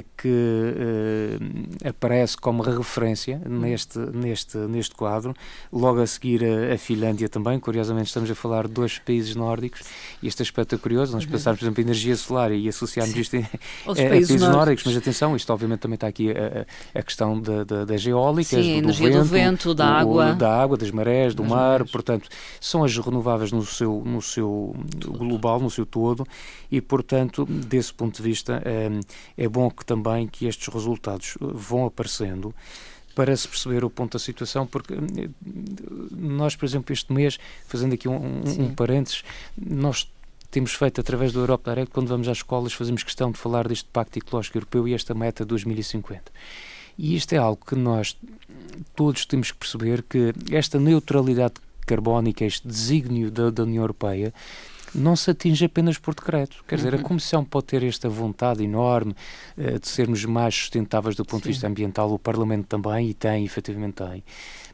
que 0.00 0.28
uh, 0.28 1.88
aparece 1.88 2.36
como 2.36 2.62
referência 2.62 3.40
neste, 3.46 3.98
neste, 3.98 4.56
neste 4.56 4.94
quadro. 4.94 5.34
Logo 5.72 6.00
a 6.00 6.06
seguir 6.06 6.42
a, 6.44 6.74
a, 6.74 6.78
Finlândia 6.78 7.28
também, 7.28 7.58
curiosamente 7.60 8.06
estamos 8.06 8.30
a 8.30 8.34
falar 8.34 8.66
de 8.66 8.72
dois 8.72 8.98
países 8.98 9.34
nórdicos 9.34 9.82
e 10.22 10.28
este 10.28 10.42
aspecto 10.42 10.74
é 10.74 10.78
curioso, 10.78 11.12
nós 11.12 11.24
uhum. 11.24 11.30
pensarmos, 11.30 11.60
por 11.60 11.66
exemplo, 11.66 11.82
em 11.82 11.84
energia 11.84 12.16
solar 12.16 12.52
e 12.52 12.68
associarmos 12.68 13.16
isto 13.16 13.36
a, 13.36 13.40
a, 13.90 13.94
países, 13.94 14.08
países 14.08 14.40
nórdicos. 14.40 14.84
mas 14.86 14.96
atenção, 14.96 15.36
isto 15.36 15.52
obviamente 15.52 15.80
também 15.80 15.96
está 15.96 16.06
aqui 16.06 16.30
a, 16.30 16.66
a 16.98 17.02
questão 17.02 17.40
da, 17.40 17.64
da, 17.64 17.84
das 17.84 18.06
eólicas, 18.06 18.64
Sim, 18.64 18.82
do, 18.82 18.88
do, 18.88 18.94
vento, 18.94 19.18
do 19.18 19.24
vento, 19.24 19.74
da 19.74 19.86
o, 19.86 19.96
água. 19.98 20.34
Da 20.34 20.62
água, 20.62 20.76
das 20.76 20.90
marés, 20.90 21.34
do 21.34 21.42
das 21.42 21.50
mar, 21.50 21.70
marés. 21.72 21.90
portanto, 21.90 22.28
são 22.60 22.84
as 22.84 22.96
renováveis 22.96 23.52
no 23.52 23.64
seu, 23.64 24.02
no 24.04 24.22
seu 24.22 24.74
global, 25.18 25.60
no 25.60 25.70
seu 25.70 25.84
todo 25.84 26.26
e, 26.70 26.80
portanto, 26.80 27.44
desse 27.44 27.92
ponto 27.92 28.16
de 28.16 28.22
vista, 28.22 28.62
é, 28.64 28.90
é 29.36 29.48
bom 29.48 29.70
que 29.70 29.81
também 29.84 30.26
que 30.26 30.46
estes 30.46 30.68
resultados 30.72 31.36
eh, 31.40 31.44
vão 31.54 31.86
aparecendo 31.86 32.54
para 33.14 33.36
se 33.36 33.46
perceber 33.46 33.84
o 33.84 33.90
ponto 33.90 34.12
da 34.12 34.18
situação, 34.18 34.66
porque 34.66 34.94
eh, 34.94 35.28
nós, 36.10 36.56
por 36.56 36.64
exemplo, 36.64 36.92
este 36.92 37.12
mês, 37.12 37.38
fazendo 37.66 37.94
aqui 37.94 38.08
um, 38.08 38.16
um, 38.16 38.62
um 38.64 38.74
parênteses, 38.74 39.22
nós 39.56 40.10
temos 40.50 40.74
feito 40.74 41.00
através 41.00 41.32
do 41.32 41.40
Europa 41.40 41.70
Direct, 41.70 41.92
quando 41.92 42.08
vamos 42.08 42.28
às 42.28 42.38
escolas, 42.38 42.72
fazemos 42.72 43.02
questão 43.02 43.30
de 43.32 43.38
falar 43.38 43.66
deste 43.66 43.88
Pacto 43.90 44.18
Ecológico 44.18 44.58
Europeu 44.58 44.86
e 44.86 44.94
esta 44.94 45.14
meta 45.14 45.44
2050. 45.44 46.30
E 46.98 47.16
isto 47.16 47.32
é 47.32 47.38
algo 47.38 47.64
que 47.64 47.74
nós 47.74 48.16
todos 48.94 49.24
temos 49.24 49.50
que 49.50 49.56
perceber 49.56 50.02
que 50.02 50.34
esta 50.50 50.78
neutralidade 50.78 51.54
carbónica, 51.86 52.44
este 52.44 52.68
desígnio 52.68 53.30
da, 53.30 53.50
da 53.50 53.62
União 53.62 53.82
Europeia, 53.82 54.32
não 54.94 55.16
se 55.16 55.30
atinge 55.30 55.64
apenas 55.64 55.98
por 55.98 56.14
decreto. 56.14 56.64
Quer 56.66 56.76
dizer, 56.76 56.94
a 56.94 56.96
uhum. 56.96 57.02
Comissão 57.02 57.44
pode 57.44 57.66
ter 57.66 57.82
esta 57.82 58.08
vontade 58.08 58.62
enorme 58.62 59.14
uh, 59.56 59.78
de 59.78 59.88
sermos 59.88 60.24
mais 60.24 60.54
sustentáveis 60.54 61.16
do 61.16 61.24
ponto 61.24 61.42
Sim. 61.42 61.48
de 61.48 61.52
vista 61.52 61.66
ambiental, 61.66 62.12
o 62.12 62.18
Parlamento 62.18 62.66
também, 62.66 63.10
e 63.10 63.14
tem, 63.14 63.44
efetivamente 63.44 63.94
tem. 63.94 64.22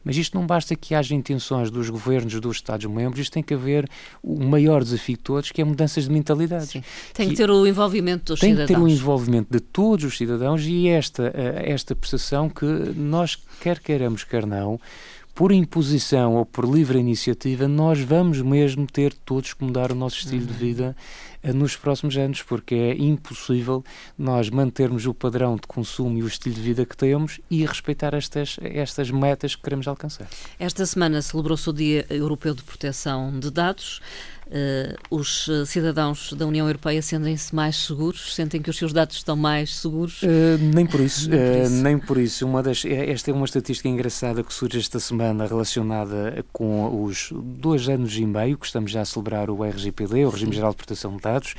Mas 0.03 0.17
isto 0.17 0.37
não 0.37 0.45
basta 0.45 0.75
que 0.75 0.95
haja 0.95 1.13
intenções 1.13 1.69
dos 1.69 1.89
governos 1.89 2.39
dos 2.39 2.57
Estados-membros, 2.57 3.19
isto 3.19 3.33
tem 3.33 3.43
que 3.43 3.53
haver 3.53 3.89
o 4.23 4.41
maior 4.43 4.83
desafio 4.83 5.17
de 5.17 5.23
todos, 5.23 5.51
que 5.51 5.61
é 5.61 5.65
mudanças 5.65 6.05
de 6.05 6.11
mentalidades. 6.11 6.69
Sim. 6.69 6.83
Tem 7.13 7.27
que, 7.27 7.33
que, 7.33 7.37
ter 7.37 7.49
o 7.49 7.67
envolvimento 7.67 8.33
dos 8.33 8.39
tem 8.39 8.51
cidadãos. 8.51 8.67
Tem 8.67 8.75
que 8.75 8.81
ter 8.81 8.85
o 8.85 8.89
envolvimento 8.89 9.51
de 9.51 9.59
todos 9.59 10.05
os 10.05 10.17
cidadãos 10.17 10.65
e 10.65 10.87
esta, 10.87 11.31
eh, 11.35 11.71
esta 11.71 11.95
percepção 11.95 12.49
que 12.49 12.65
nós, 12.65 13.37
quer 13.59 13.79
queiramos, 13.79 14.23
quer 14.23 14.45
não, 14.45 14.79
por 15.39 15.53
imposição 15.53 16.35
ou 16.35 16.45
por 16.45 16.65
livre 16.65 16.99
iniciativa, 16.99 17.65
nós 17.65 18.01
vamos 18.01 18.41
mesmo 18.41 18.85
ter 18.85 19.13
todos 19.13 19.53
que 19.53 19.63
mudar 19.63 19.89
o 19.89 19.95
nosso 19.95 20.17
estilo 20.17 20.45
de 20.45 20.51
uhum. 20.51 20.59
vida 20.59 20.95
uh, 21.41 21.53
nos 21.53 21.77
próximos 21.77 22.17
anos, 22.17 22.41
porque 22.41 22.75
é 22.75 22.93
impossível 23.01 23.81
nós 24.17 24.49
mantermos 24.49 25.05
o 25.05 25.13
padrão 25.13 25.55
de 25.55 25.61
consumo 25.65 26.17
e 26.17 26.23
o 26.23 26.27
estilo 26.27 26.55
de 26.55 26.61
vida 26.61 26.85
que 26.85 26.97
temos 26.97 27.39
e 27.49 27.65
respeitar 27.65 28.13
estas, 28.13 28.57
estas 28.61 29.09
metas 29.11 29.55
que 29.55 29.61
queremos 29.61 29.87
alcançar. 29.87 30.27
Esta 30.59 30.85
semana 30.85 31.21
celebrou-se 31.21 31.69
o 31.69 31.71
Dia 31.71 32.05
Europeu 32.09 32.53
de 32.53 32.61
Proteção 32.61 33.39
de 33.39 33.49
Dados. 33.49 34.01
Uh, 34.49 34.97
os 35.11 35.47
eh, 35.47 35.63
cidadãos 35.63 36.33
da 36.33 36.47
União 36.47 36.65
Europeia 36.65 37.03
sentem-se 37.03 37.53
mais 37.53 37.75
seguros? 37.75 38.33
Sentem 38.33 38.59
que 38.59 38.71
os 38.71 38.77
seus 38.77 38.91
dados 38.91 39.17
estão 39.17 39.35
mais 39.35 39.75
seguros? 39.75 40.23
Uh, 40.23 40.57
nem 40.73 40.87
por 40.87 40.99
isso. 41.01 41.29
nem, 41.29 41.39
por 41.39 41.61
isso. 41.61 41.83
Nem 41.83 41.99
por 41.99 42.17
isso. 42.17 42.47
Uma 42.47 42.63
das, 42.63 42.83
esta 42.83 43.29
é 43.29 43.33
uma 43.33 43.45
estatística 43.45 43.87
engraçada 43.87 44.43
que 44.43 44.51
surge 44.51 44.79
esta 44.79 44.99
semana 44.99 45.45
relacionada 45.45 46.43
com 46.51 47.03
os 47.03 47.31
dois 47.31 47.87
anos 47.87 48.17
e 48.17 48.25
meio 48.25 48.57
que 48.57 48.65
estamos 48.65 48.89
já 48.89 49.01
a 49.01 49.05
celebrar 49.05 49.51
o 49.51 49.63
RGPD, 49.63 50.25
o 50.25 50.29
Regime 50.29 50.55
Geral 50.55 50.71
de 50.71 50.77
Proteção 50.77 51.15
de 51.15 51.21
Dados. 51.21 51.53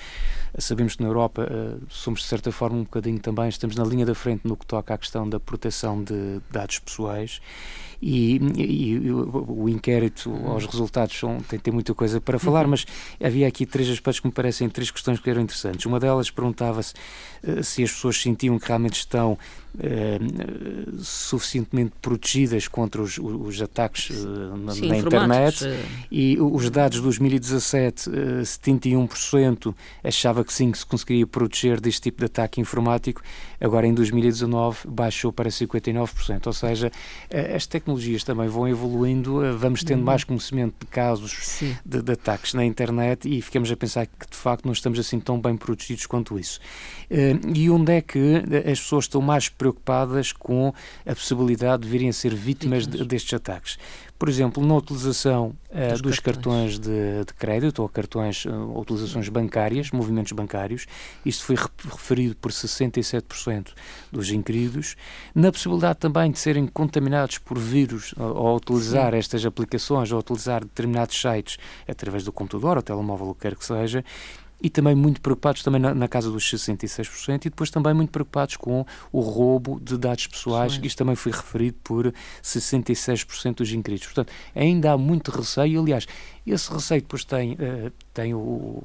Sabemos 0.58 0.96
que 0.96 1.02
na 1.04 1.08
Europa 1.08 1.48
somos, 1.88 2.22
de 2.22 2.26
certa 2.26 2.50
forma, 2.50 2.76
um 2.78 2.82
bocadinho 2.82 3.20
também, 3.20 3.48
estamos 3.48 3.76
na 3.76 3.84
linha 3.84 4.04
da 4.04 4.16
frente 4.16 4.40
no 4.42 4.56
que 4.56 4.66
toca 4.66 4.92
à 4.92 4.98
questão 4.98 5.28
da 5.28 5.38
proteção 5.38 6.02
de 6.02 6.40
dados 6.50 6.80
pessoais 6.80 7.40
e, 8.00 8.36
e, 8.56 8.92
e 8.92 9.10
o, 9.10 9.62
o, 9.64 9.68
inquérito, 9.68 10.32
os 10.32 10.64
resultados 10.66 11.18
são, 11.18 11.38
tem, 11.40 11.58
tem 11.58 11.72
muita 11.72 11.94
coisa 11.94 12.20
para 12.20 12.38
falar, 12.38 12.64
uhum. 12.64 12.70
mas 12.70 12.86
havia 13.22 13.46
aqui 13.46 13.66
três 13.66 13.88
aspectos 13.88 14.20
que 14.20 14.26
me 14.26 14.32
parecem, 14.32 14.68
três 14.68 14.90
questões 14.90 15.20
que 15.20 15.28
eram 15.28 15.42
interessantes. 15.42 15.84
Uma 15.84 16.00
delas 16.00 16.30
perguntava-se 16.30 16.94
uh, 17.44 17.62
se 17.62 17.82
as 17.82 17.92
pessoas 17.92 18.20
sentiam 18.20 18.58
que 18.58 18.66
realmente 18.66 19.00
estão 19.00 19.38
uh, 19.74 21.02
suficientemente 21.02 21.92
protegidas 22.00 22.68
contra 22.68 23.02
os, 23.02 23.18
os 23.18 23.60
ataques 23.60 24.10
uh, 24.10 24.56
na, 24.56 24.72
Sim, 24.72 24.88
na 24.88 24.98
internet. 24.98 25.64
e 26.10 26.38
os 26.40 26.68
dados 26.70 26.98
de 26.98 27.04
2017, 27.04 28.08
uh, 28.08 28.12
71% 28.42 29.74
achava 30.02 30.44
que 30.44 30.52
sim, 30.52 30.70
que 30.70 30.78
se 30.78 30.86
conseguiria 30.86 31.26
proteger 31.26 31.80
deste 31.80 32.02
tipo 32.02 32.18
de 32.18 32.26
ataque 32.26 32.60
informático, 32.60 33.22
agora 33.60 33.86
em 33.86 33.94
2019 33.94 34.88
baixou 34.88 35.32
para 35.32 35.50
59%, 35.50 36.46
ou 36.46 36.52
seja, 36.52 36.90
as 37.54 37.66
tecnologias 37.66 38.24
também 38.24 38.48
vão 38.48 38.68
evoluindo, 38.68 39.44
eh, 39.44 39.52
vamos 39.52 39.82
tendo 39.82 40.00
uhum. 40.00 40.04
mais 40.06 40.24
conhecimento 40.24 40.74
de 40.80 40.86
casos 40.86 41.60
de, 41.84 42.02
de, 42.02 42.12
ataques 42.12 42.54
na 42.54 42.64
internet 42.64 43.28
e 43.28 43.40
ficamos 43.42 43.70
a 43.70 43.76
pensar 43.76 44.06
que 44.06 44.28
de 44.30 44.36
facto 44.36 44.64
não 44.64 44.72
estamos 44.72 44.98
assim 44.98 45.20
tão 45.20 45.40
bem 45.40 45.56
protegidos 45.56 46.06
quanto 46.06 46.38
isso. 46.38 46.60
Eh, 47.10 47.36
e 47.54 47.70
onde 47.70 47.92
é 47.92 48.00
que 48.00 48.18
eh, 48.18 48.70
as 48.70 48.80
pessoas 48.80 49.04
estão 49.04 49.20
mais 49.20 49.48
preocupadas 49.60 50.32
com 50.32 50.72
a 51.04 51.14
possibilidade 51.14 51.82
de 51.82 51.88
virem 51.90 52.08
a 52.08 52.12
ser 52.14 52.34
vítimas 52.34 52.86
de, 52.86 53.04
destes 53.04 53.34
ataques? 53.34 53.76
por 54.20 54.28
exemplo, 54.28 54.62
na 54.62 54.74
utilização 54.74 55.56
uh, 55.70 55.92
dos, 55.92 56.02
dos, 56.02 56.20
cartões, 56.20 56.76
cartões 56.76 56.78
de, 56.78 57.24
de, 57.24 57.32
crédito 57.38 57.80
ou 57.80 57.88
cartões, 57.88 58.44
uh, 58.44 58.78
utilizações 58.78 59.30
bancárias, 59.30 59.90
movimentos 59.92 60.32
bancários, 60.32 60.84
isto 61.24 61.42
foi 61.42 61.56
referido 61.56 62.36
por 62.36 62.52
67% 62.52 63.68
dos 64.12 64.30
inquiridos, 64.30 64.94
na 65.34 65.50
possibilidade 65.50 66.00
também 66.00 66.30
de 66.30 66.38
serem 66.38 66.66
contaminados 66.66 67.38
por 67.38 67.58
vírus 67.58 68.14
ao, 68.18 68.56
utilizar 68.56 69.12
Sim. 69.12 69.18
estas 69.18 69.46
aplicações, 69.46 70.12
ou 70.12 70.20
utilizar 70.20 70.60
determinados 70.66 71.18
sites 71.18 71.56
através 71.88 72.22
do 72.22 72.30
computador 72.30 72.76
ou 72.76 72.82
telemóvel, 72.82 73.30
o 73.30 73.34
que 73.34 73.40
quer 73.40 73.56
que 73.56 73.64
seja, 73.64 74.04
e 74.60 74.68
também 74.68 74.94
muito 74.94 75.20
preocupados 75.20 75.62
também 75.62 75.80
na, 75.80 75.94
na, 75.94 76.08
casa 76.08 76.30
dos 76.30 76.44
66% 76.44 77.46
e 77.46 77.50
depois 77.50 77.70
também 77.70 77.94
muito 77.94 78.10
preocupados 78.10 78.56
com 78.56 78.84
o 79.12 79.20
roubo 79.20 79.80
de 79.80 79.96
dados 79.96 80.26
pessoais, 80.26 80.74
Sim. 80.74 80.80
isto 80.84 80.98
também 80.98 81.16
foi 81.16 81.32
referido 81.32 81.78
por 81.82 82.12
66% 82.42 83.56
dos 83.56 83.72
inquiridos. 83.72 84.06
Portanto, 84.06 84.32
ainda 84.54 84.92
há 84.92 84.98
muito 84.98 85.30
receio, 85.30 85.80
aliás, 85.80 86.06
esse 86.52 86.72
receio 86.72 87.00
depois 87.00 87.24
tem, 87.24 87.52
uh, 87.52 87.92
tem, 88.12 88.34
o, 88.34 88.38
uh, 88.38 88.82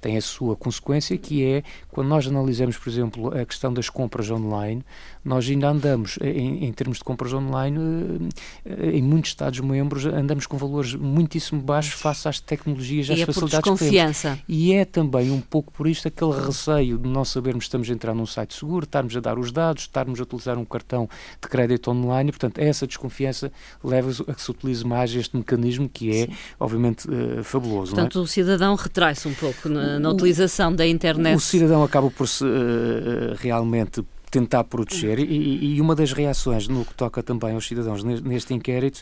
tem 0.00 0.16
a 0.16 0.20
sua 0.20 0.56
consequência, 0.56 1.16
que 1.16 1.44
é 1.44 1.62
quando 1.90 2.08
nós 2.08 2.26
analisamos, 2.26 2.76
por 2.76 2.88
exemplo, 2.88 3.36
a 3.36 3.44
questão 3.44 3.72
das 3.72 3.88
compras 3.88 4.30
online, 4.30 4.84
nós 5.24 5.48
ainda 5.48 5.68
andamos, 5.68 6.18
em, 6.20 6.64
em 6.66 6.72
termos 6.72 6.98
de 6.98 7.04
compras 7.04 7.32
online, 7.32 8.30
em 8.64 9.02
muitos 9.02 9.30
Estados-membros, 9.30 10.04
andamos 10.04 10.46
com 10.46 10.56
valores 10.56 10.94
muitíssimo 10.94 11.60
baixos 11.62 11.94
face 11.94 12.28
às 12.28 12.40
tecnologias, 12.40 13.10
às 13.10 13.18
e 13.18 13.24
facilidades 13.24 13.58
é 13.58 13.60
por 13.60 13.78
desconfiança. 13.78 14.38
E 14.46 14.74
é 14.74 14.84
também 14.84 15.30
um 15.30 15.40
pouco 15.40 15.72
por 15.72 15.86
isto 15.86 16.08
aquele 16.08 16.32
receio 16.32 16.98
de 16.98 17.08
não 17.08 17.24
sabermos 17.24 17.64
se 17.64 17.68
estamos 17.68 17.88
a 17.88 17.92
entrar 17.92 18.14
num 18.14 18.26
site 18.26 18.54
seguro, 18.54 18.84
estarmos 18.84 19.16
a 19.16 19.20
dar 19.20 19.38
os 19.38 19.50
dados, 19.50 19.84
estarmos 19.84 20.20
a 20.20 20.22
utilizar 20.22 20.58
um 20.58 20.64
cartão 20.64 21.08
de 21.40 21.48
crédito 21.48 21.90
online, 21.90 22.30
portanto, 22.30 22.58
essa 22.58 22.86
desconfiança 22.86 23.50
leva 23.82 24.10
a 24.28 24.34
que 24.34 24.42
se 24.42 24.50
utilize 24.50 24.86
mais 24.86 25.14
este 25.14 25.36
mecanismo 25.36 25.88
que 25.88 26.10
é, 26.10 26.26
Sim 26.26 26.36
obviamente 26.74 27.08
uh, 27.08 27.42
fabuloso. 27.42 27.92
É? 27.92 27.94
Portanto, 27.94 28.18
é? 28.18 28.22
o 28.22 28.26
cidadão 28.26 28.74
retrai-se 28.74 29.28
um 29.28 29.34
pouco 29.34 29.68
na, 29.68 29.98
na 29.98 30.08
o, 30.08 30.12
utilização 30.12 30.74
da 30.74 30.86
internet. 30.86 31.36
O 31.36 31.40
cidadão 31.40 31.82
acaba 31.82 32.10
por 32.10 32.26
se 32.26 32.44
uh, 32.44 33.34
realmente 33.36 34.04
tentar 34.30 34.64
proteger 34.64 35.20
e, 35.20 35.76
e, 35.76 35.80
uma 35.80 35.94
das 35.94 36.12
reações 36.12 36.66
no 36.66 36.84
que 36.84 36.92
toca 36.94 37.22
também 37.22 37.54
aos 37.54 37.68
cidadãos 37.68 38.02
neste 38.02 38.52
inquérito 38.52 39.00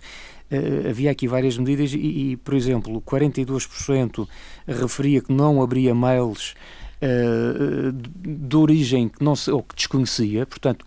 uh, 0.50 0.90
havia 0.90 1.10
aqui 1.10 1.26
várias 1.26 1.56
medidas 1.56 1.94
e, 1.94 1.96
e 1.96 2.36
por 2.36 2.52
exemplo 2.52 3.00
42% 3.00 4.28
referia 4.68 5.22
que 5.22 5.32
não 5.32 5.62
abria 5.62 5.94
mails 5.94 6.54
uh, 7.02 7.92
de 7.92 8.56
origem 8.56 9.08
que 9.08 9.24
não 9.24 9.34
se, 9.34 9.50
ou 9.50 9.62
que 9.62 9.74
desconhecia, 9.74 10.44
portanto, 10.44 10.84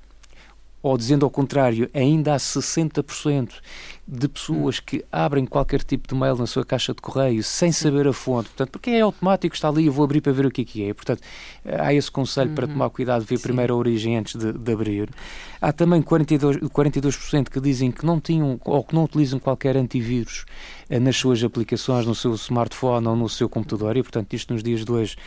ou 0.81 0.95
dizendo 0.95 1.25
ao 1.25 1.31
contrário, 1.31 1.89
ainda 1.95 2.35
há 2.35 2.37
60% 2.37 3.49
de 4.07 4.27
pessoas 4.27 4.79
que 4.79 5.03
abrem 5.11 5.45
qualquer 5.45 5.83
tipo 5.83 6.07
de 6.07 6.13
mail 6.13 6.35
na 6.35 6.45
sua 6.45 6.63
caixa 6.63 6.93
de 6.93 7.01
correio 7.01 7.43
sem 7.43 7.71
saber 7.71 8.07
a 8.07 8.13
fonte, 8.13 8.49
portanto, 8.49 8.69
porque 8.69 8.91
é 8.91 9.01
automático, 9.01 9.55
está 9.55 9.67
ali, 9.67 9.87
eu 9.87 9.91
vou 9.91 10.05
abrir 10.05 10.21
para 10.21 10.31
ver 10.31 10.45
o 10.45 10.51
que 10.51 10.61
é 10.61 10.65
que 10.65 10.89
é. 10.89 10.93
Portanto, 10.93 11.21
há 11.65 11.91
esse 11.91 12.11
conselho 12.11 12.49
uhum. 12.49 12.55
para 12.55 12.67
tomar 12.67 12.89
cuidado, 12.91 13.25
ver 13.25 13.37
Sim. 13.37 13.43
primeiro 13.43 13.73
a 13.73 13.77
origem 13.77 14.15
antes 14.15 14.35
de, 14.35 14.53
de, 14.53 14.71
abrir. 14.71 15.09
Há 15.59 15.71
também 15.71 16.03
42%, 16.03 16.69
42 16.69 17.17
que 17.51 17.59
dizem 17.59 17.91
que 17.91 18.05
não 18.05 18.19
tinham 18.19 18.59
ou 18.63 18.83
que 18.83 18.93
não 18.93 19.05
utilizam 19.05 19.39
qualquer 19.39 19.75
antivírus 19.75 20.45
eh, 20.87 20.99
nas 20.99 21.15
suas 21.15 21.43
aplicações, 21.43 22.05
no 22.05 22.13
seu 22.13 22.35
smartphone 22.35 23.07
ou 23.07 23.15
no 23.15 23.27
seu 23.27 23.49
computador, 23.49 23.97
e 23.97 24.03
portanto, 24.03 24.33
isto 24.33 24.53
nos 24.53 24.61
dias 24.61 24.85
de 24.85 24.91
hoje 24.91 25.17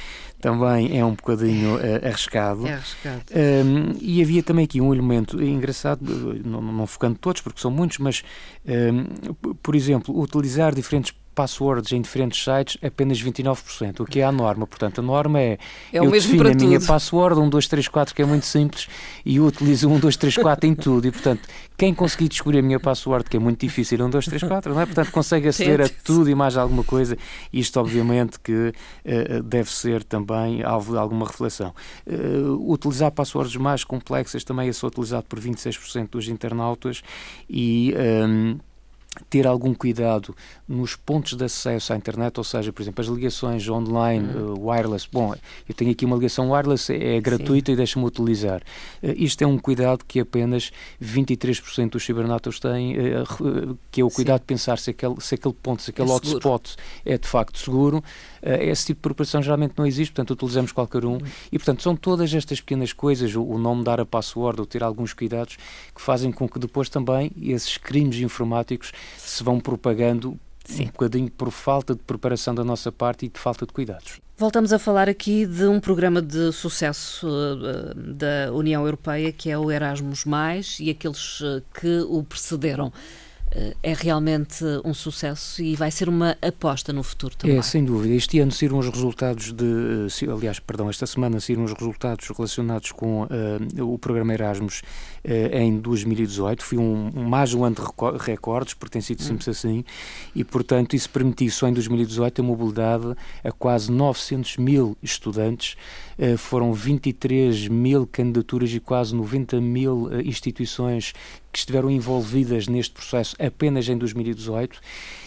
também 0.40 0.96
é 0.96 1.04
um 1.04 1.14
bocadinho 1.14 1.76
uh, 1.76 2.06
arriscado. 2.06 2.64
É 2.64 2.74
arriscado. 2.74 3.22
Um, 3.34 3.96
e 4.00 4.22
havia 4.22 4.42
também 4.42 4.64
aqui 4.64 4.80
um 4.80 4.94
elemento 4.94 5.42
engraçado, 5.42 6.00
não, 6.44 6.62
não 6.62 6.86
focando 6.86 7.18
todos, 7.18 7.42
porque 7.42 7.60
são 7.60 7.72
muitos, 7.72 7.98
mas 7.98 8.22
por 9.62 9.76
exemplo, 9.76 10.14
utilizar 10.14 10.74
diferentes 10.74 11.14
passwords 11.38 11.92
em 11.92 12.00
diferentes 12.00 12.42
sites 12.42 12.76
apenas 12.82 13.22
29%, 13.22 14.00
o 14.00 14.04
que 14.04 14.18
é 14.18 14.24
a 14.24 14.32
norma. 14.32 14.66
Portanto, 14.66 14.98
a 14.98 15.02
norma 15.02 15.38
é, 15.38 15.56
é 15.92 15.98
eu 16.00 16.10
defino 16.10 16.48
a 16.48 16.52
minha 16.52 16.80
password 16.80 17.38
1, 17.38 17.48
2, 17.48 17.68
3, 17.68 17.86
4, 17.86 18.12
que 18.12 18.22
é 18.22 18.24
muito 18.24 18.44
simples, 18.44 18.88
e 19.24 19.36
eu 19.36 19.44
utilizo 19.44 19.88
1, 19.88 20.00
2, 20.00 20.16
3, 20.16 20.36
4 20.38 20.68
em 20.68 20.74
tudo. 20.74 21.06
E, 21.06 21.12
portanto, 21.12 21.48
quem 21.76 21.94
conseguir 21.94 22.28
descobrir 22.28 22.58
a 22.58 22.62
minha 22.62 22.80
password, 22.80 23.30
que 23.30 23.36
é 23.36 23.40
muito 23.40 23.60
difícil, 23.60 24.04
1, 24.04 24.10
2, 24.10 24.24
3, 24.24 24.42
4, 24.42 24.74
não 24.74 24.80
é? 24.80 24.86
Portanto, 24.86 25.12
consegue 25.12 25.46
aceder 25.46 25.80
a 25.80 25.88
tudo 25.88 26.28
e 26.28 26.34
mais 26.34 26.56
alguma 26.56 26.82
coisa. 26.82 27.16
Isto, 27.52 27.78
obviamente, 27.78 28.40
que 28.40 28.72
uh, 28.72 29.42
deve 29.44 29.70
ser 29.70 30.02
também 30.02 30.64
alvo 30.64 30.94
de 30.94 30.98
alguma 30.98 31.24
reflexão. 31.24 31.72
Uh, 32.04 32.72
utilizar 32.72 33.12
passwords 33.12 33.54
mais 33.54 33.84
complexas 33.84 34.42
também 34.42 34.68
é 34.68 34.72
só 34.72 34.88
utilizado 34.88 35.26
por 35.28 35.38
26% 35.38 36.08
dos 36.10 36.26
internautas 36.26 37.00
e... 37.48 37.94
Um, 37.96 38.58
ter 39.28 39.46
algum 39.46 39.74
cuidado 39.74 40.34
nos 40.66 40.96
pontos 40.96 41.34
de 41.34 41.44
acesso 41.44 41.92
à 41.92 41.96
internet, 41.96 42.38
ou 42.38 42.44
seja, 42.44 42.72
por 42.72 42.82
exemplo, 42.82 43.02
as 43.02 43.08
ligações 43.08 43.68
online, 43.68 44.28
uhum. 44.28 44.54
uh, 44.54 44.68
wireless. 44.68 45.08
Bom, 45.10 45.34
eu 45.68 45.74
tenho 45.74 45.90
aqui 45.90 46.04
uma 46.04 46.16
ligação 46.16 46.50
wireless, 46.50 46.92
é, 46.92 47.16
é 47.16 47.20
gratuita 47.20 47.70
Sim. 47.70 47.72
e 47.72 47.76
deixa-me 47.76 48.04
utilizar. 48.04 48.60
Uh, 49.02 49.14
isto 49.16 49.42
é 49.42 49.46
um 49.46 49.58
cuidado 49.58 50.04
que 50.06 50.20
apenas 50.20 50.70
23% 51.02 51.90
dos 51.90 52.04
cibernautas 52.04 52.60
têm, 52.60 52.96
uh, 52.96 53.78
que 53.90 54.00
é 54.00 54.04
o 54.04 54.10
cuidado 54.10 54.38
Sim. 54.38 54.42
de 54.42 54.46
pensar 54.46 54.78
se 54.78 54.90
aquele, 54.90 55.14
se 55.20 55.34
aquele 55.34 55.54
ponto, 55.54 55.82
se 55.82 55.90
aquele 55.90 56.10
é 56.10 56.12
hotspot 56.12 56.76
é 57.04 57.18
de 57.18 57.26
facto 57.26 57.58
seguro. 57.58 58.02
esse 58.42 58.86
tipo 58.86 58.98
de 58.98 59.02
preparação 59.02 59.42
geralmente 59.42 59.74
não 59.76 59.86
existe, 59.86 60.12
portanto, 60.12 60.32
utilizamos 60.32 60.72
qualquer 60.72 61.04
um. 61.04 61.14
Uhum. 61.14 61.20
E, 61.50 61.58
portanto, 61.58 61.82
são 61.82 61.96
todas 61.96 62.32
estas 62.32 62.60
pequenas 62.60 62.92
coisas, 62.92 63.34
o, 63.34 63.42
o 63.42 63.58
nome 63.58 63.84
dar 63.84 64.00
a 64.00 64.06
password, 64.06 64.60
ou 64.60 64.66
ter 64.66 64.82
alguns 64.82 65.12
cuidados, 65.12 65.56
que 65.94 66.00
fazem 66.00 66.30
com 66.30 66.48
que 66.48 66.58
depois 66.58 66.88
também 66.88 67.30
esses 67.40 67.76
crimes 67.76 68.18
informáticos 68.20 68.92
se 69.16 69.42
vão 69.42 69.60
propagando 69.60 70.38
Sim. 70.64 70.84
um 70.84 70.86
bocadinho 70.86 71.30
por 71.30 71.50
falta 71.50 71.94
de 71.94 72.00
preparação 72.02 72.54
da 72.54 72.64
nossa 72.64 72.92
parte 72.92 73.26
e 73.26 73.28
de 73.28 73.38
falta 73.38 73.66
de 73.66 73.72
cuidados. 73.72 74.20
Voltamos 74.36 74.72
a 74.72 74.78
falar 74.78 75.08
aqui 75.08 75.46
de 75.46 75.64
um 75.64 75.80
programa 75.80 76.22
de 76.22 76.52
sucesso 76.52 77.26
uh, 77.26 77.94
da 77.94 78.52
União 78.52 78.84
Europeia 78.84 79.32
que 79.32 79.50
é 79.50 79.58
o 79.58 79.70
Erasmus, 79.70 80.24
e 80.78 80.90
aqueles 80.90 81.40
uh, 81.40 81.62
que 81.74 82.00
o 82.08 82.22
precederam. 82.22 82.92
Eh, 83.50 83.74
é 83.82 83.94
realmente 83.94 84.62
um 84.84 84.92
sucesso 84.92 85.62
e 85.62 85.74
vai 85.74 85.90
ser 85.90 86.08
uma 86.08 86.36
aposta 86.42 86.92
no 86.92 87.02
futuro 87.02 87.34
também. 87.36 87.56
É, 87.56 87.62
sem 87.62 87.84
dúvida. 87.84 88.14
Este 88.14 88.38
ano 88.40 88.52
saíram 88.52 88.78
os 88.78 88.88
resultados 88.88 89.52
de, 89.52 90.06
aliás, 90.30 90.60
perdão, 90.60 90.90
esta 90.90 91.06
semana 91.06 91.40
saíram 91.40 91.64
os 91.64 91.72
resultados 91.72 92.28
relacionados 92.28 92.92
com 92.92 93.22
uh, 93.22 93.92
o 93.92 93.98
programa 93.98 94.34
Erasmus 94.34 94.82
em 95.52 95.78
2018. 95.78 96.64
Foi 96.64 96.78
um, 96.78 97.10
mais 97.14 97.54
um 97.54 97.64
ano 97.64 97.76
de 97.76 97.82
recordes, 98.22 98.74
porque 98.74 98.92
tem 98.92 99.02
sido 99.02 99.22
sempre 99.22 99.48
hum. 99.48 99.50
assim, 99.50 99.84
e, 100.34 100.44
portanto, 100.44 100.94
isso 100.94 101.10
permitiu 101.10 101.50
só 101.50 101.68
em 101.68 101.72
2018 101.72 102.40
a 102.40 102.44
mobilidade 102.44 103.14
a 103.44 103.52
quase 103.52 103.90
900 103.90 104.56
mil 104.56 104.96
estudantes. 105.02 105.76
Uh, 106.18 106.36
foram 106.36 106.72
23 106.72 107.68
mil 107.68 108.06
candidaturas 108.06 108.72
e 108.72 108.80
quase 108.80 109.14
90 109.14 109.60
mil 109.60 110.08
instituições 110.24 111.12
que 111.52 111.58
estiveram 111.58 111.90
envolvidas 111.90 112.66
neste 112.66 112.92
processo 112.92 113.36
apenas 113.38 113.88
em 113.88 113.96
2018 113.96 114.80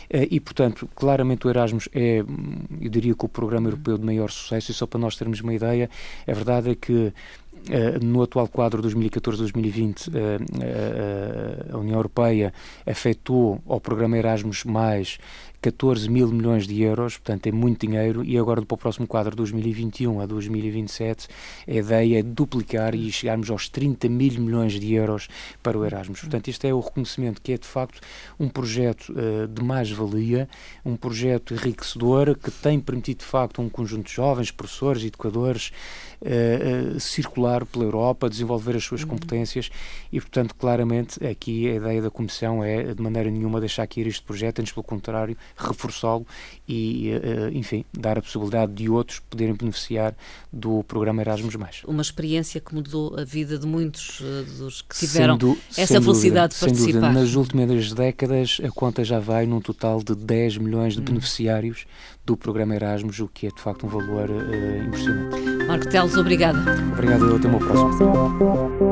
eh, 0.09 0.27
e, 0.29 0.39
portanto, 0.39 0.89
claramente 0.93 1.47
o 1.47 1.49
Erasmus 1.49 1.87
é, 1.93 2.19
eu 2.19 2.89
diria 2.89 3.15
que 3.15 3.25
o 3.25 3.29
programa 3.29 3.67
europeu 3.69 3.97
de 3.97 4.05
maior 4.05 4.29
sucesso 4.29 4.71
e 4.71 4.73
só 4.73 4.85
para 4.85 4.99
nós 4.99 5.15
termos 5.15 5.39
uma 5.39 5.53
ideia, 5.53 5.89
a 6.27 6.33
verdade 6.33 6.71
é 6.71 6.75
que 6.75 7.13
Uh, 7.69 8.03
no 8.03 8.23
atual 8.23 8.47
quadro 8.47 8.81
2014-2020, 8.81 10.07
uh, 10.07 10.11
uh, 10.11 11.75
a 11.75 11.77
União 11.77 11.97
Europeia 11.97 12.51
afetou 12.87 13.61
ao 13.67 13.79
programa 13.79 14.17
Erasmus 14.17 14.63
mais 14.63 15.19
14 15.61 16.09
mil 16.09 16.27
milhões 16.29 16.65
de 16.65 16.81
euros, 16.81 17.17
portanto 17.17 17.45
é 17.45 17.51
muito 17.51 17.85
dinheiro, 17.85 18.23
e 18.23 18.35
agora 18.35 18.63
para 18.63 18.73
o 18.73 18.77
próximo 18.77 19.05
quadro 19.05 19.35
2021 19.35 20.19
a 20.19 20.25
2027 20.25 21.27
a 21.67 21.71
ideia 21.71 22.19
é 22.19 22.23
duplicar 22.23 22.95
e 22.95 23.11
chegarmos 23.11 23.51
aos 23.51 23.69
30 23.69 24.09
mil 24.09 24.41
milhões 24.41 24.73
de 24.73 24.93
euros 24.93 25.27
para 25.61 25.77
o 25.77 25.85
Erasmus. 25.85 26.21
Portanto, 26.21 26.47
este 26.47 26.67
é 26.67 26.73
o 26.73 26.79
reconhecimento 26.79 27.41
que 27.41 27.53
é 27.53 27.57
de 27.59 27.67
facto 27.67 28.01
um 28.39 28.49
projeto 28.49 29.13
uh, 29.13 29.47
de 29.47 29.63
mais-valia, 29.63 30.49
um 30.83 30.95
projeto 30.95 31.53
enriquecedor 31.53 32.35
que 32.35 32.49
tem 32.49 32.79
permitido 32.79 33.19
de 33.19 33.25
facto 33.25 33.61
um 33.61 33.69
conjunto 33.69 34.07
de 34.07 34.13
jovens, 34.13 34.49
professores, 34.49 35.03
educadores, 35.03 35.71
uh, 36.21 36.95
uh, 36.95 36.99
circular 36.99 37.65
pela 37.65 37.85
Europa, 37.85 38.29
desenvolver 38.29 38.75
as 38.75 38.83
suas 38.83 39.01
uhum. 39.01 39.09
competências 39.09 39.69
e, 40.11 40.19
portanto, 40.19 40.55
claramente 40.55 41.23
aqui 41.25 41.69
a 41.69 41.75
ideia 41.75 42.01
da 42.01 42.09
Comissão 42.09 42.63
é 42.63 42.93
de 42.93 43.01
maneira 43.01 43.29
nenhuma 43.29 43.59
deixar 43.59 43.87
cair 43.87 44.07
este 44.07 44.21
projeto, 44.21 44.59
antes 44.59 44.73
pelo 44.73 44.83
contrário, 44.83 45.37
reforçá-lo 45.55 46.25
e, 46.67 47.11
eh, 47.11 47.49
enfim, 47.53 47.85
dar 47.93 48.17
a 48.17 48.21
possibilidade 48.21 48.73
de 48.73 48.89
outros 48.89 49.19
poderem 49.19 49.53
beneficiar 49.53 50.15
do 50.51 50.83
programa 50.83 51.21
Erasmus+. 51.21 51.55
Uma 51.85 52.01
experiência 52.01 52.59
que 52.61 52.73
mudou 52.73 53.17
a 53.19 53.23
vida 53.23 53.57
de 53.57 53.65
muitos 53.65 54.21
eh, 54.21 54.43
dos 54.57 54.81
que 54.81 54.97
tiveram 54.97 55.37
essa 55.77 56.01
felicidade 56.01 56.09
dúvida, 56.09 56.47
de 56.49 56.59
participar. 56.59 56.99
Dúvida. 56.99 57.11
Nas 57.11 57.35
últimas 57.35 57.93
décadas, 57.93 58.61
a 58.63 58.69
conta 58.69 59.03
já 59.03 59.19
vai 59.19 59.45
num 59.45 59.61
total 59.61 60.01
de 60.03 60.15
10 60.15 60.57
milhões 60.57 60.93
de 60.93 61.01
hum. 61.01 61.05
beneficiários 61.05 61.85
do 62.25 62.37
programa 62.37 62.75
Erasmus, 62.75 63.19
o 63.19 63.27
que 63.27 63.47
é, 63.47 63.49
de 63.49 63.59
facto, 63.59 63.85
um 63.85 63.89
valor 63.89 64.29
uh, 64.29 64.83
impressionante. 64.85 65.41
Marco 65.67 65.89
Teles, 66.11 66.17
obrigada. 66.17 66.59
Obrigado, 66.93 67.25
eu 67.25 67.35
até 67.37 67.47
uma 67.47 67.59
próxima. 67.59 68.90